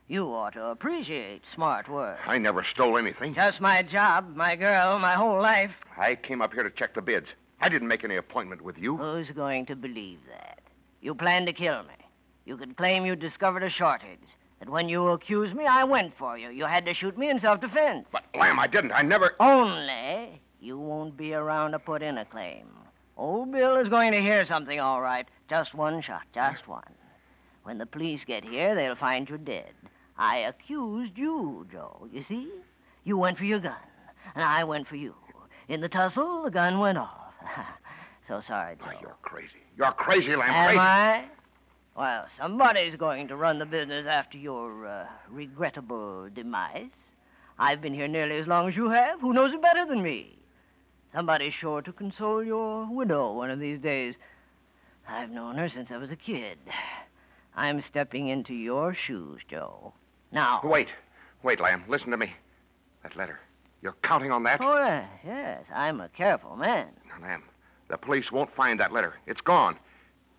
You 0.08 0.24
ought 0.28 0.54
to 0.54 0.64
appreciate 0.66 1.42
smart 1.54 1.88
work. 1.88 2.18
I 2.26 2.38
never 2.38 2.64
stole 2.72 2.96
anything. 2.96 3.34
Just 3.34 3.60
my 3.60 3.82
job, 3.82 4.34
my 4.34 4.56
girl, 4.56 4.98
my 4.98 5.14
whole 5.14 5.40
life. 5.42 5.70
I 5.98 6.14
came 6.14 6.40
up 6.40 6.54
here 6.54 6.62
to 6.62 6.70
check 6.70 6.94
the 6.94 7.02
bids. 7.02 7.26
I 7.60 7.68
didn't 7.68 7.88
make 7.88 8.04
any 8.04 8.16
appointment 8.16 8.62
with 8.62 8.78
you. 8.78 8.96
Who's 8.96 9.30
going 9.30 9.66
to 9.66 9.76
believe 9.76 10.20
that? 10.30 10.60
You 11.02 11.14
planned 11.14 11.46
to 11.48 11.52
kill 11.52 11.82
me. 11.82 11.94
You 12.46 12.56
could 12.56 12.76
claim 12.78 13.04
you 13.04 13.16
discovered 13.16 13.62
a 13.62 13.70
shortage. 13.70 14.18
That 14.60 14.70
when 14.70 14.88
you 14.88 15.06
accused 15.08 15.54
me, 15.54 15.66
I 15.66 15.84
went 15.84 16.14
for 16.18 16.38
you. 16.38 16.48
You 16.48 16.64
had 16.64 16.86
to 16.86 16.94
shoot 16.94 17.18
me 17.18 17.28
in 17.28 17.40
self 17.40 17.60
defense. 17.60 18.06
But, 18.10 18.24
Lamb, 18.34 18.58
I 18.58 18.66
didn't. 18.66 18.92
I 18.92 19.02
never. 19.02 19.34
Only 19.38 20.40
you 20.60 20.78
won't 20.78 21.16
be 21.16 21.34
around 21.34 21.72
to 21.72 21.78
put 21.78 22.02
in 22.02 22.18
a 22.18 22.24
claim. 22.24 22.66
Old 23.16 23.52
Bill 23.52 23.76
is 23.76 23.88
going 23.88 24.12
to 24.12 24.20
hear 24.20 24.46
something, 24.46 24.80
all 24.80 25.00
right. 25.00 25.26
Just 25.50 25.74
one 25.74 26.00
shot, 26.02 26.22
just 26.34 26.66
one. 26.66 26.82
When 27.68 27.76
the 27.76 27.84
police 27.84 28.22
get 28.26 28.44
here, 28.44 28.74
they'll 28.74 28.96
find 28.96 29.28
you 29.28 29.36
dead. 29.36 29.74
I 30.16 30.38
accused 30.38 31.18
you, 31.18 31.66
Joe. 31.70 32.08
You 32.10 32.24
see? 32.26 32.50
You 33.04 33.18
went 33.18 33.36
for 33.36 33.44
your 33.44 33.58
gun, 33.58 33.74
and 34.34 34.42
I 34.42 34.64
went 34.64 34.88
for 34.88 34.96
you. 34.96 35.14
In 35.68 35.82
the 35.82 35.88
tussle, 35.90 36.44
the 36.44 36.50
gun 36.50 36.78
went 36.78 36.96
off. 36.96 37.34
so 38.26 38.40
sorry, 38.48 38.76
Joe. 38.76 38.86
Oh, 38.86 38.98
you're 39.02 39.16
crazy. 39.20 39.60
You're 39.76 39.92
crazy, 39.92 40.34
Lamb. 40.34 40.48
Am 40.48 40.66
crazy. 40.68 40.78
I? 40.78 41.24
Well, 41.94 42.24
somebody's 42.38 42.96
going 42.96 43.28
to 43.28 43.36
run 43.36 43.58
the 43.58 43.66
business 43.66 44.06
after 44.08 44.38
your 44.38 44.86
uh, 44.86 45.04
regrettable 45.28 46.30
demise. 46.34 46.88
I've 47.58 47.82
been 47.82 47.92
here 47.92 48.08
nearly 48.08 48.38
as 48.38 48.46
long 48.46 48.70
as 48.70 48.76
you 48.76 48.88
have. 48.88 49.20
Who 49.20 49.34
knows 49.34 49.52
it 49.52 49.60
better 49.60 49.84
than 49.84 50.02
me? 50.02 50.38
Somebody's 51.14 51.52
sure 51.60 51.82
to 51.82 51.92
console 51.92 52.42
your 52.42 52.90
widow 52.90 53.34
one 53.34 53.50
of 53.50 53.60
these 53.60 53.78
days. 53.78 54.14
I've 55.06 55.28
known 55.28 55.56
her 55.56 55.68
since 55.68 55.90
I 55.90 55.98
was 55.98 56.10
a 56.10 56.16
kid. 56.16 56.56
I'm 57.58 57.82
stepping 57.90 58.28
into 58.28 58.54
your 58.54 58.94
shoes, 58.94 59.40
Joe. 59.50 59.92
Now. 60.30 60.60
Wait. 60.62 60.88
Wait, 61.42 61.60
Lamb. 61.60 61.82
Listen 61.88 62.10
to 62.12 62.16
me. 62.16 62.32
That 63.02 63.16
letter. 63.16 63.40
You're 63.82 63.96
counting 64.04 64.30
on 64.30 64.44
that? 64.44 64.60
Oh, 64.62 64.76
yes, 64.76 65.08
yes. 65.26 65.64
I'm 65.74 66.00
a 66.00 66.08
careful 66.08 66.54
man. 66.56 66.88
Now, 67.08 67.26
Lamb, 67.26 67.42
the 67.88 67.96
police 67.96 68.30
won't 68.30 68.54
find 68.54 68.78
that 68.78 68.92
letter. 68.92 69.14
It's 69.26 69.40
gone. 69.40 69.76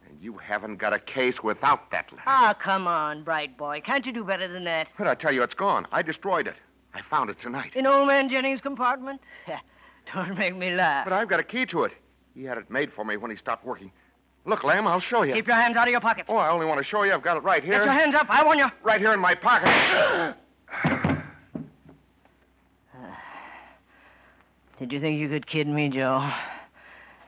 And 0.07 0.17
you 0.21 0.37
haven't 0.37 0.77
got 0.77 0.93
a 0.93 0.99
case 0.99 1.35
without 1.43 1.91
that 1.91 2.09
letter. 2.11 2.23
Ah, 2.25 2.55
come 2.61 2.87
on, 2.87 3.23
bright 3.23 3.57
boy. 3.57 3.81
Can't 3.85 4.05
you 4.05 4.13
do 4.13 4.23
better 4.23 4.47
than 4.47 4.63
that? 4.63 4.87
But 4.97 5.07
I 5.07 5.15
tell 5.15 5.33
you, 5.33 5.43
it's 5.43 5.53
gone. 5.53 5.87
I 5.91 6.01
destroyed 6.01 6.47
it. 6.47 6.55
I 6.93 7.01
found 7.09 7.29
it 7.29 7.37
tonight. 7.41 7.75
In 7.75 7.85
old 7.85 8.07
man 8.07 8.29
Jennings' 8.29 8.61
compartment? 8.61 9.19
Don't 10.13 10.37
make 10.37 10.55
me 10.55 10.73
laugh. 10.73 11.05
But 11.05 11.13
I've 11.13 11.29
got 11.29 11.41
a 11.41 11.43
key 11.43 11.65
to 11.67 11.83
it. 11.83 11.91
He 12.33 12.43
had 12.45 12.57
it 12.57 12.71
made 12.71 12.93
for 12.93 13.03
me 13.03 13.17
when 13.17 13.29
he 13.29 13.37
stopped 13.37 13.65
working. 13.65 13.91
Look, 14.45 14.63
Lamb, 14.63 14.87
I'll 14.87 15.01
show 15.01 15.23
you. 15.23 15.33
Keep 15.33 15.47
your 15.47 15.55
hands 15.55 15.75
out 15.75 15.87
of 15.87 15.91
your 15.91 16.01
pockets. 16.01 16.27
Oh, 16.29 16.37
I 16.37 16.49
only 16.49 16.65
want 16.65 16.79
to 16.79 16.85
show 16.85 17.03
you. 17.03 17.13
I've 17.13 17.21
got 17.21 17.37
it 17.37 17.43
right 17.43 17.63
here. 17.63 17.79
Get 17.79 17.85
your 17.85 17.93
hands 17.93 18.15
up. 18.15 18.27
I 18.29 18.43
warn 18.43 18.57
you. 18.57 18.67
Right 18.83 18.99
here 18.99 19.13
in 19.13 19.19
my 19.19 19.35
pocket. 19.35 20.35
Did 24.79 24.91
you 24.91 24.99
think 24.99 25.19
you 25.19 25.29
could 25.29 25.45
kid 25.45 25.67
me, 25.67 25.89
Joe? 25.89 26.31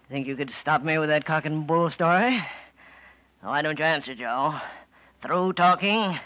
Think 0.10 0.26
you 0.28 0.36
could 0.36 0.52
stop 0.62 0.84
me 0.84 0.98
with 0.98 1.10
that 1.10 1.26
cock 1.26 1.46
and 1.46 1.68
bull 1.68 1.90
story? 1.92 2.44
Why 3.42 3.62
don't 3.62 3.78
you 3.78 3.86
answer, 3.86 4.16
Joe? 4.16 4.54
Through 5.26 5.54
talking 5.54 6.18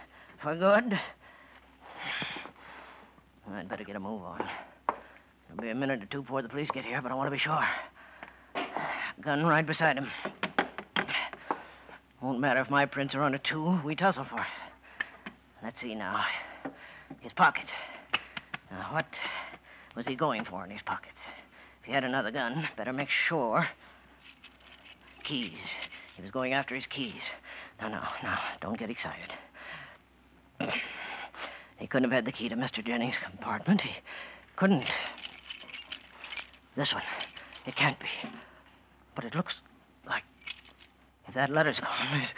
for 0.42 0.56
good? 0.56 1.00
I'd 3.54 3.70
better 3.70 3.84
get 3.84 3.96
a 3.96 4.00
move 4.00 4.24
on. 4.24 4.42
It'll 5.50 5.62
be 5.62 5.70
a 5.70 5.76
minute 5.76 6.04
or 6.04 6.08
two 6.08 6.22
before 6.22 6.42
the 6.42 6.50
police 6.50 6.70
get 6.74 6.84
here, 6.84 7.02
but 7.02 7.12
I 7.12 7.16
want 7.16 7.28
to 7.28 7.32
be 7.32 7.40
sure. 7.40 7.64
Gun 9.22 9.46
right 9.46 9.66
beside 9.66 9.98
him. 9.98 10.08
Won't 12.22 12.40
matter 12.40 12.62
if 12.62 12.70
my 12.70 12.86
prints 12.86 13.14
are 13.14 13.22
on 13.22 13.36
it, 13.36 13.44
too. 13.44 13.80
We 13.84 13.96
tussle 13.96 14.26
for 14.30 14.40
it. 14.40 14.48
Let's 15.64 15.80
see 15.82 15.96
now. 15.96 16.24
His 17.22 17.34
pocket. 17.34 17.66
Now, 18.72 18.94
what 18.94 19.06
was 19.96 20.06
he 20.06 20.16
going 20.16 20.46
for 20.46 20.64
in 20.64 20.70
his 20.70 20.82
pockets? 20.86 21.14
If 21.82 21.88
he 21.88 21.94
had 21.94 22.04
another 22.04 22.32
gun, 22.32 22.68
better 22.78 22.94
make 22.94 23.10
sure. 23.28 23.68
Keys. 25.24 25.52
He 26.16 26.22
was 26.22 26.32
going 26.32 26.54
after 26.54 26.76
his 26.76 26.86
keys. 26.88 27.22
No, 27.82 27.90
no, 27.90 28.02
no. 28.24 28.36
Don't 28.62 28.80
get 28.80 28.90
excited. 28.90 29.32
He 31.78 31.88
couldn't 31.88 32.10
have 32.10 32.16
had 32.16 32.26
the 32.26 32.32
key 32.32 32.48
to 32.48 32.56
Mr. 32.56 32.86
Jennings' 32.86 33.16
compartment. 33.24 33.82
He 33.82 33.92
couldn't. 34.56 34.86
This 36.78 36.94
one. 36.94 37.04
It 37.66 37.76
can't 37.76 38.00
be. 38.00 38.30
But 39.14 39.26
it 39.26 39.36
looks 39.36 39.54
like. 40.08 40.24
If 41.28 41.34
that 41.36 41.50
letter's 41.50 41.80
gone, 41.80 42.22
it, 42.22 42.30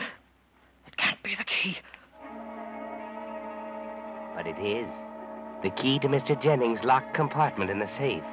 it 0.88 0.98
can't 0.98 1.22
be 1.24 1.36
the 1.36 1.44
key. 1.44 1.78
But 4.36 4.48
it 4.48 4.58
is. 4.60 4.88
The 5.64 5.72
key 5.82 6.00
to 6.00 6.08
Mr. 6.08 6.42
Jennings' 6.42 6.80
locked 6.84 7.16
compartment 7.16 7.72
in 7.72 7.80
the 7.80 7.90
safe. 7.98 8.24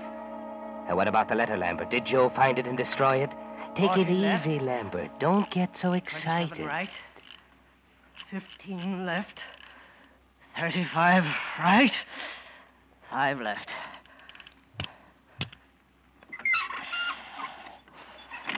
Now, 0.86 0.96
what 0.96 1.08
about 1.08 1.28
the 1.28 1.34
letter, 1.34 1.56
Lambert? 1.56 1.90
Did 1.90 2.04
Joe 2.04 2.30
find 2.36 2.58
it 2.58 2.66
and 2.66 2.76
destroy 2.76 3.22
it? 3.22 3.30
Take 3.76 3.96
it 3.96 4.10
left. 4.10 4.46
easy, 4.46 4.60
Lambert. 4.60 5.10
Don't 5.18 5.50
get 5.50 5.70
so 5.80 5.94
excited. 5.94 6.64
right. 6.64 6.90
15 8.30 9.06
left. 9.06 9.38
35 10.60 11.24
right. 11.58 11.90
Five 13.10 13.40
left. 13.40 13.68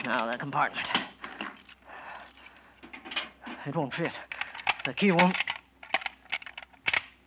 Now, 0.05 0.31
the 0.31 0.39
compartment. 0.39 0.87
It 3.67 3.75
won't 3.75 3.95
fit. 3.95 4.13
The 4.85 4.93
key 4.93 5.11
won't. 5.11 5.37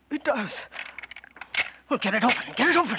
It 0.09 0.23
does. 0.23 0.49
Well, 1.89 1.99
get 2.01 2.13
it 2.13 2.23
open. 2.23 2.37
Get 2.55 2.69
it 2.69 2.77
open. 2.77 2.97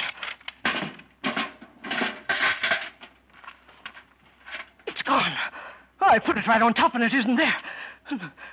It's 4.86 5.02
gone. 5.02 5.32
I 6.00 6.18
put 6.18 6.36
it 6.36 6.46
right 6.46 6.60
on 6.60 6.74
top 6.74 6.94
and 6.94 7.02
it 7.02 7.14
isn't 7.14 7.36
there. 7.36 7.56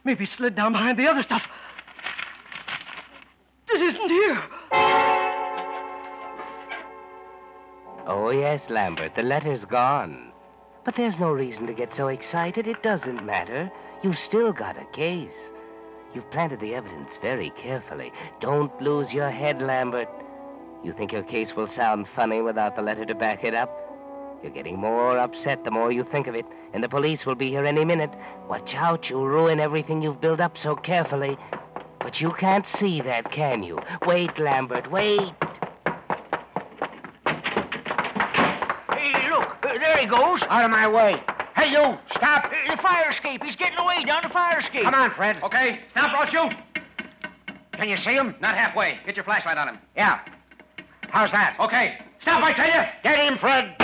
Maybe 0.03 0.27
slid 0.37 0.55
down 0.55 0.71
behind 0.71 0.97
the 0.97 1.07
other 1.07 1.23
stuff. 1.23 1.41
It 3.69 3.81
isn't 3.81 4.09
here. 4.09 4.43
Oh, 8.07 8.29
yes, 8.29 8.61
Lambert. 8.69 9.15
The 9.15 9.23
letter's 9.23 9.65
gone. 9.65 10.31
But 10.87 10.95
there's 10.95 11.19
no 11.19 11.31
reason 11.31 11.67
to 11.67 11.73
get 11.73 11.89
so 11.97 12.07
excited. 12.07 12.65
It 12.65 12.81
doesn't 12.81 13.25
matter. 13.25 13.69
You've 14.03 14.15
still 14.25 14.53
got 14.53 14.77
a 14.77 14.85
case. 14.95 15.27
You've 16.13 16.31
planted 16.31 16.61
the 16.61 16.75
evidence 16.75 17.09
very 17.21 17.51
carefully. 17.61 18.13
Don't 18.39 18.71
lose 18.81 19.11
your 19.11 19.29
head, 19.29 19.61
Lambert. 19.61 20.07
You 20.85 20.93
think 20.93 21.11
your 21.11 21.23
case 21.23 21.49
will 21.57 21.67
sound 21.75 22.05
funny 22.15 22.41
without 22.41 22.77
the 22.77 22.81
letter 22.81 23.03
to 23.03 23.13
back 23.13 23.43
it 23.43 23.53
up? 23.53 23.69
You're 24.41 24.53
getting 24.53 24.79
more 24.79 25.17
upset 25.19 25.65
the 25.65 25.71
more 25.71 25.91
you 25.91 26.05
think 26.09 26.27
of 26.27 26.35
it, 26.35 26.45
and 26.73 26.81
the 26.81 26.87
police 26.87 27.25
will 27.25 27.35
be 27.35 27.49
here 27.49 27.65
any 27.65 27.83
minute. 27.83 28.11
Watch 28.47 28.73
out, 28.73 29.09
you'll 29.09 29.27
ruin 29.27 29.59
everything 29.59 30.01
you've 30.01 30.21
built 30.21 30.39
up 30.39 30.53
so 30.63 30.73
carefully. 30.73 31.37
But 31.99 32.21
you 32.21 32.31
can't 32.39 32.65
see 32.79 33.01
that, 33.01 33.29
can 33.33 33.61
you? 33.61 33.77
Wait, 34.05 34.39
Lambert, 34.39 34.89
wait. 34.89 35.33
Hey, 38.89 39.29
look, 39.29 39.49
uh, 39.63 39.77
there 39.79 39.96
he 40.07 40.15
goes. 40.15 40.41
Out 40.49 40.63
of 40.63 40.71
my 40.71 40.87
way. 40.87 41.15
Hey, 41.55 41.71
you, 41.71 41.97
stop. 42.15 42.45
Uh, 42.45 42.75
the 42.75 42.81
fire 42.81 43.11
escape. 43.11 43.41
He's 43.43 43.55
getting 43.55 43.77
away 43.77 44.05
down 44.05 44.21
the 44.23 44.29
fire 44.29 44.59
escape. 44.59 44.83
Come 44.83 44.93
on, 44.93 45.11
Fred. 45.15 45.37
Okay, 45.43 45.79
stop 45.91 46.13
or 46.13 46.25
I'll 46.25 46.31
shoot. 46.31 46.57
Can 47.73 47.89
you 47.89 47.97
see 47.97 48.13
him? 48.13 48.35
Not 48.39 48.55
halfway. 48.55 48.99
Get 49.05 49.15
your 49.15 49.25
flashlight 49.25 49.57
on 49.57 49.69
him. 49.69 49.79
Yeah. 49.95 50.19
How's 51.09 51.31
that? 51.31 51.57
Okay, 51.59 51.95
stop, 52.21 52.43
I 52.43 52.53
tell 52.53 52.67
you. 52.67 52.81
Get 53.03 53.19
him, 53.19 53.37
Fred. 53.39 53.75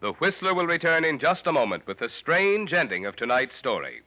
The 0.00 0.12
Whistler 0.12 0.54
will 0.54 0.66
return 0.66 1.04
in 1.04 1.18
just 1.18 1.46
a 1.46 1.52
moment 1.52 1.86
with 1.86 1.98
the 1.98 2.08
strange 2.20 2.72
ending 2.72 3.06
of 3.06 3.16
tonight's 3.16 3.56
story. 3.58 4.02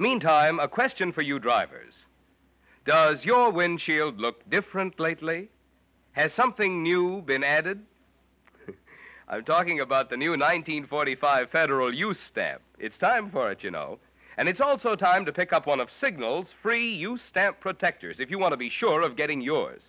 Meantime, 0.00 0.60
a 0.60 0.68
question 0.68 1.12
for 1.12 1.22
you 1.22 1.40
drivers 1.40 1.92
Does 2.86 3.24
your 3.24 3.50
windshield 3.50 4.20
look 4.20 4.48
different 4.48 5.00
lately? 5.00 5.48
Has 6.12 6.32
something 6.34 6.84
new 6.84 7.20
been 7.22 7.42
added? 7.42 7.80
I'm 9.28 9.44
talking 9.44 9.80
about 9.80 10.08
the 10.08 10.16
new 10.16 10.30
1945 10.30 11.50
Federal 11.50 11.92
Use 11.92 12.18
Stamp. 12.30 12.62
It's 12.78 12.96
time 12.98 13.32
for 13.32 13.50
it, 13.50 13.64
you 13.64 13.72
know. 13.72 13.98
And 14.36 14.48
it's 14.48 14.60
also 14.60 14.94
time 14.94 15.24
to 15.24 15.32
pick 15.32 15.52
up 15.52 15.66
one 15.66 15.80
of 15.80 15.88
Signal's 16.00 16.46
free 16.62 16.94
use 16.94 17.20
stamp 17.28 17.58
protectors 17.58 18.20
if 18.20 18.30
you 18.30 18.38
want 18.38 18.52
to 18.52 18.56
be 18.56 18.70
sure 18.70 19.02
of 19.02 19.16
getting 19.16 19.40
yours. 19.40 19.82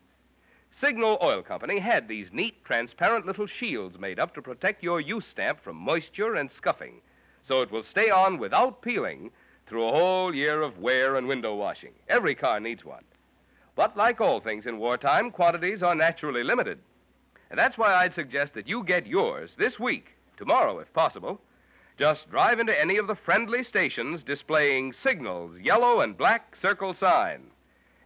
Signal 0.81 1.19
Oil 1.21 1.43
Company 1.43 1.77
had 1.77 2.07
these 2.07 2.29
neat, 2.33 2.65
transparent 2.65 3.27
little 3.27 3.45
shields 3.45 3.99
made 3.99 4.17
up 4.17 4.33
to 4.33 4.41
protect 4.41 4.81
your 4.81 4.99
use 4.99 5.25
stamp 5.31 5.63
from 5.63 5.75
moisture 5.75 6.33
and 6.33 6.49
scuffing, 6.57 6.99
so 7.47 7.61
it 7.61 7.69
will 7.69 7.83
stay 7.83 8.09
on 8.09 8.39
without 8.39 8.81
peeling 8.81 9.29
through 9.69 9.87
a 9.87 9.91
whole 9.91 10.33
year 10.33 10.61
of 10.61 10.79
wear 10.79 11.15
and 11.15 11.27
window 11.27 11.55
washing. 11.55 11.93
Every 12.09 12.35
car 12.35 12.59
needs 12.59 12.83
one. 12.83 13.03
But 13.75 13.95
like 13.95 14.19
all 14.19 14.41
things 14.41 14.65
in 14.65 14.79
wartime, 14.79 15.31
quantities 15.31 15.83
are 15.83 15.95
naturally 15.95 16.43
limited. 16.43 16.79
And 17.49 17.57
that's 17.57 17.77
why 17.77 17.93
I'd 17.93 18.13
suggest 18.13 18.53
that 18.55 18.67
you 18.67 18.83
get 18.83 19.07
yours 19.07 19.51
this 19.57 19.79
week, 19.79 20.07
tomorrow 20.37 20.79
if 20.79 20.91
possible. 20.93 21.39
Just 21.97 22.29
drive 22.29 22.59
into 22.59 22.79
any 22.79 22.97
of 22.97 23.07
the 23.07 23.15
friendly 23.15 23.63
stations 23.63 24.23
displaying 24.23 24.93
Signal's 25.03 25.59
yellow 25.59 26.01
and 26.01 26.17
black 26.17 26.55
circle 26.61 26.93
sign 26.93 27.41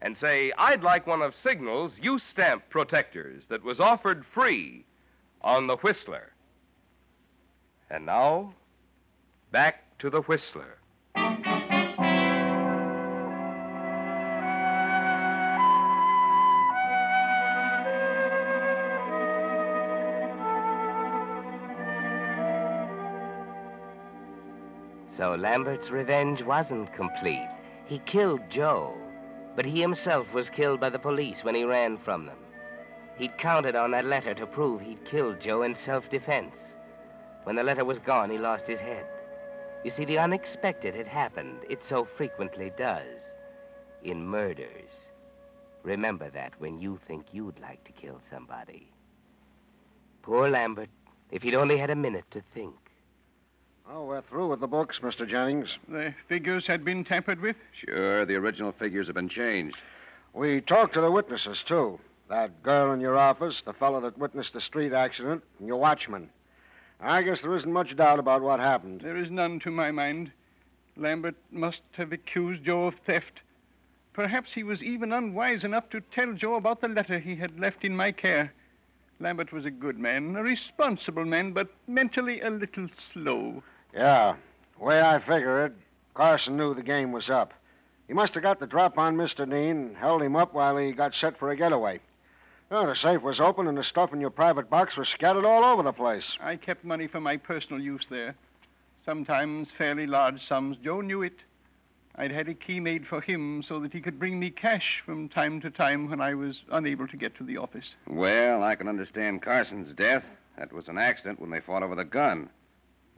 and 0.02 0.18
say, 0.18 0.52
I'd 0.58 0.84
like 0.84 1.08
one 1.08 1.22
of 1.22 1.34
Signal's 1.44 1.94
use 2.02 2.24
stamp 2.30 2.64
protectors 2.70 3.44
that 3.50 3.64
was 3.64 3.80
offered 3.80 4.26
free 4.34 4.86
on 5.42 5.68
the 5.68 5.78
Whistler. 5.78 6.34
And 7.90 8.06
now, 8.06 8.54
back 9.52 9.98
to 10.00 10.10
the 10.10 10.22
Whistler. 10.22 10.78
Lambert's 25.36 25.90
revenge 25.90 26.42
wasn't 26.44 26.94
complete. 26.94 27.50
He 27.86 28.00
killed 28.00 28.42
Joe, 28.50 28.94
but 29.56 29.66
he 29.66 29.82
himself 29.82 30.28
was 30.34 30.50
killed 30.50 30.80
by 30.80 30.90
the 30.90 31.00
police 31.00 31.38
when 31.44 31.56
he 31.56 31.64
ran 31.64 31.98
from 32.00 32.26
them. 32.26 32.38
He'd 33.18 33.38
counted 33.38 33.76
on 33.76 33.92
that 33.92 34.06
letter 34.06 34.34
to 34.34 34.48
prove 34.48 34.82
he'd 34.82 35.06
killed 35.06 35.40
Joe 35.40 35.62
in 35.62 35.78
self 35.86 36.10
defense. 36.10 36.56
When 37.44 37.56
the 37.56 37.64
letter 37.64 37.86
was 37.86 38.00
gone, 38.00 38.30
he 38.30 38.38
lost 38.38 38.64
his 38.66 38.80
head. 38.80 39.06
You 39.84 39.92
see, 39.96 40.06
the 40.06 40.18
unexpected 40.20 40.96
had 40.96 41.08
happened. 41.08 41.60
It 41.70 41.80
so 41.90 42.08
frequently 42.18 42.72
does. 42.78 43.08
In 44.04 44.26
murders. 44.26 44.90
Remember 45.84 46.30
that 46.30 46.54
when 46.60 46.80
you 46.80 47.00
think 47.08 47.26
you'd 47.34 47.60
like 47.60 47.84
to 47.84 47.92
kill 47.92 48.22
somebody. 48.32 48.88
Poor 50.22 50.50
Lambert, 50.50 50.90
if 51.32 51.44
he'd 51.44 51.56
only 51.56 51.78
had 51.78 51.90
a 51.90 51.96
minute 51.96 52.26
to 52.32 52.42
think. 52.54 52.76
Oh, 53.92 54.06
we're 54.06 54.22
through 54.22 54.48
with 54.48 54.62
the 54.62 54.68
books, 54.68 55.00
Mr. 55.04 55.28
Jennings. 55.28 55.68
The 55.90 56.16
figures 56.30 56.66
had 56.66 56.86
been 56.86 57.04
tampered 57.04 57.42
with? 57.42 57.58
Sure, 57.86 58.26
the 58.26 58.36
original 58.36 58.72
figures 58.72 59.08
have 59.08 59.16
been 59.16 59.30
changed. 59.30 59.76
We 60.34 60.62
talked 60.62 60.94
to 60.94 61.02
the 61.02 61.12
witnesses, 61.12 61.58
too. 61.68 62.00
That 62.30 62.64
girl 62.64 62.94
in 62.94 63.02
your 63.02 63.18
office, 63.18 63.62
the 63.66 63.74
fellow 63.74 64.00
that 64.02 64.18
witnessed 64.18 64.54
the 64.54 64.62
street 64.62 64.94
accident, 64.94 65.44
and 65.60 65.68
your 65.68 65.78
watchman. 65.78 66.30
I 67.02 67.22
guess 67.24 67.42
there 67.42 67.56
isn't 67.58 67.72
much 67.72 67.96
doubt 67.96 68.20
about 68.20 68.42
what 68.42 68.60
happened. 68.62 69.02
There 69.02 69.18
is 69.18 69.30
none 69.30 69.60
to 69.60 69.70
my 69.70 69.92
mind. 69.92 70.32
Lambert 70.96 71.36
must 71.52 71.82
have 71.98 72.14
accused 72.14 72.64
Joe 72.64 72.86
of 72.88 72.96
theft. 73.06 73.42
Perhaps 74.14 74.54
he 74.54 74.64
was 74.64 74.82
even 74.82 75.12
unwise 75.12 75.64
enough 75.64 75.90
to 75.90 76.02
tell 76.16 76.34
Joe 76.34 76.56
about 76.56 76.80
the 76.82 76.88
letter 76.88 77.20
he 77.20 77.36
had 77.36 77.60
left 77.60 77.84
in 77.84 77.96
my 77.96 78.12
care. 78.12 78.54
Lambert 79.20 79.52
was 79.52 79.66
a 79.66 79.72
good 79.72 80.00
man, 80.00 80.36
a 80.36 80.42
responsible 80.42 81.26
man, 81.26 81.52
but 81.52 81.68
mentally 81.88 82.42
a 82.42 82.50
little 82.50 82.88
slow. 83.12 83.62
Yeah. 83.94 84.36
The 84.78 84.86
way 84.86 85.02
I 85.02 85.20
figure 85.20 85.66
it, 85.66 85.74
Carson 86.14 86.58
knew 86.58 86.74
the 86.74 86.84
game 86.84 87.12
was 87.12 87.30
up. 87.30 87.54
He 88.08 88.14
must 88.14 88.34
have 88.34 88.44
got 88.44 88.60
the 88.60 88.68
drop 88.68 88.98
on 88.98 89.16
Mr. 89.16 89.50
Dean 89.50 89.78
and 89.78 89.98
held 89.98 90.22
him 90.22 90.36
up 90.36 90.54
while 90.54 90.78
he 90.78 90.92
got 90.92 91.14
set 91.20 91.38
for 91.40 91.52
a 91.52 91.56
getaway. 91.56 92.00
Oh, 92.72 92.88
the 92.88 92.96
safe 92.96 93.22
was 93.22 93.40
open 93.40 93.68
and 93.68 93.78
the 93.78 93.84
stuff 93.84 94.14
in 94.14 94.20
your 94.20 94.30
private 94.30 94.70
box 94.70 94.98
was 94.98 95.08
scattered 95.14 95.46
all 95.46 95.64
over 95.64 95.84
the 95.84 95.94
place. 95.94 96.26
I 96.42 96.56
kept 96.56 96.84
money 96.84 97.08
for 97.08 97.20
my 97.22 97.38
personal 97.38 97.82
use 97.82 98.06
there. 98.10 98.36
Sometimes 99.06 99.68
fairly 99.78 100.08
large 100.08 100.42
sums. 100.48 100.78
Joe 100.84 101.02
knew 101.02 101.22
it. 101.22 101.36
I'd 102.16 102.32
had 102.32 102.48
a 102.48 102.54
key 102.54 102.80
made 102.80 103.08
for 103.08 103.22
him 103.22 103.64
so 103.68 103.80
that 103.80 103.92
he 103.92 104.02
could 104.02 104.20
bring 104.20 104.40
me 104.40 104.50
cash 104.50 105.02
from 105.06 105.30
time 105.30 105.62
to 105.62 105.72
time 105.72 106.10
when 106.10 106.22
I 106.22 106.36
was 106.36 106.60
unable 106.72 107.08
to 107.08 107.18
get 107.18 107.36
to 107.38 107.44
the 107.44 107.58
office. 107.58 107.86
Well, 108.08 108.64
I 108.64 108.76
can 108.76 108.88
understand 108.88 109.42
Carson's 109.42 109.96
death. 109.96 110.24
That 110.58 110.72
was 110.72 110.88
an 110.88 110.98
accident 110.98 111.40
when 111.40 111.50
they 111.50 111.60
fought 111.60 111.84
over 111.84 111.96
the 111.96 112.06
gun. 112.06 112.50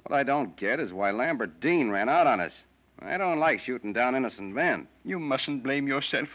What 0.05 0.19
I 0.19 0.23
don't 0.23 0.55
get 0.55 0.79
is 0.79 0.93
why 0.93 1.09
Lambert 1.09 1.59
Dean 1.59 1.89
ran 1.89 2.09
out 2.09 2.27
on 2.27 2.39
us. 2.39 2.51
I 2.99 3.17
don't 3.17 3.39
like 3.39 3.61
shooting 3.61 3.91
down 3.91 4.15
innocent 4.15 4.53
men. 4.53 4.87
You 5.03 5.19
mustn't 5.19 5.63
blame 5.63 5.87
yourself. 5.87 6.29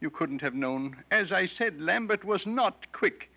You 0.00 0.10
couldn't 0.10 0.42
have 0.42 0.54
known. 0.54 0.96
As 1.10 1.32
I 1.32 1.46
said, 1.46 1.80
Lambert 1.80 2.22
was 2.22 2.42
not 2.44 2.92
quick. 2.92 3.30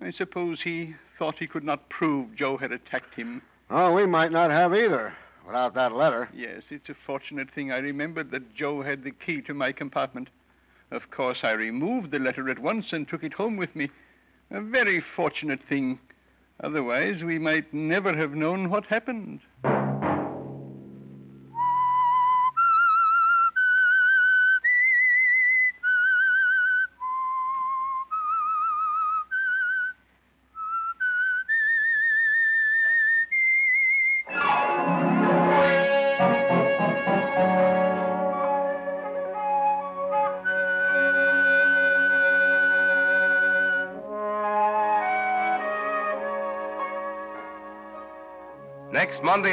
I 0.00 0.12
suppose 0.12 0.62
he 0.62 0.94
thought 1.18 1.36
he 1.38 1.46
could 1.46 1.62
not 1.62 1.90
prove 1.90 2.34
Joe 2.34 2.56
had 2.56 2.72
attacked 2.72 3.14
him. 3.14 3.42
Oh, 3.68 3.92
we 3.92 4.06
might 4.06 4.32
not 4.32 4.50
have 4.50 4.74
either 4.74 5.14
without 5.46 5.74
that 5.74 5.92
letter. 5.92 6.30
Yes, 6.34 6.62
it's 6.70 6.88
a 6.88 6.96
fortunate 7.06 7.50
thing 7.54 7.70
I 7.70 7.78
remembered 7.78 8.30
that 8.30 8.54
Joe 8.54 8.82
had 8.82 9.04
the 9.04 9.10
key 9.10 9.42
to 9.42 9.52
my 9.52 9.72
compartment. 9.72 10.28
Of 10.90 11.10
course, 11.10 11.38
I 11.42 11.52
removed 11.52 12.12
the 12.12 12.18
letter 12.18 12.48
at 12.48 12.58
once 12.58 12.86
and 12.92 13.06
took 13.06 13.24
it 13.24 13.34
home 13.34 13.58
with 13.58 13.76
me. 13.76 13.90
A 14.50 14.62
very 14.62 15.04
fortunate 15.14 15.60
thing. 15.68 15.98
Otherwise, 16.62 17.24
we 17.24 17.38
might 17.38 17.72
never 17.74 18.16
have 18.16 18.32
known 18.32 18.70
what 18.70 18.84
happened. 18.86 19.40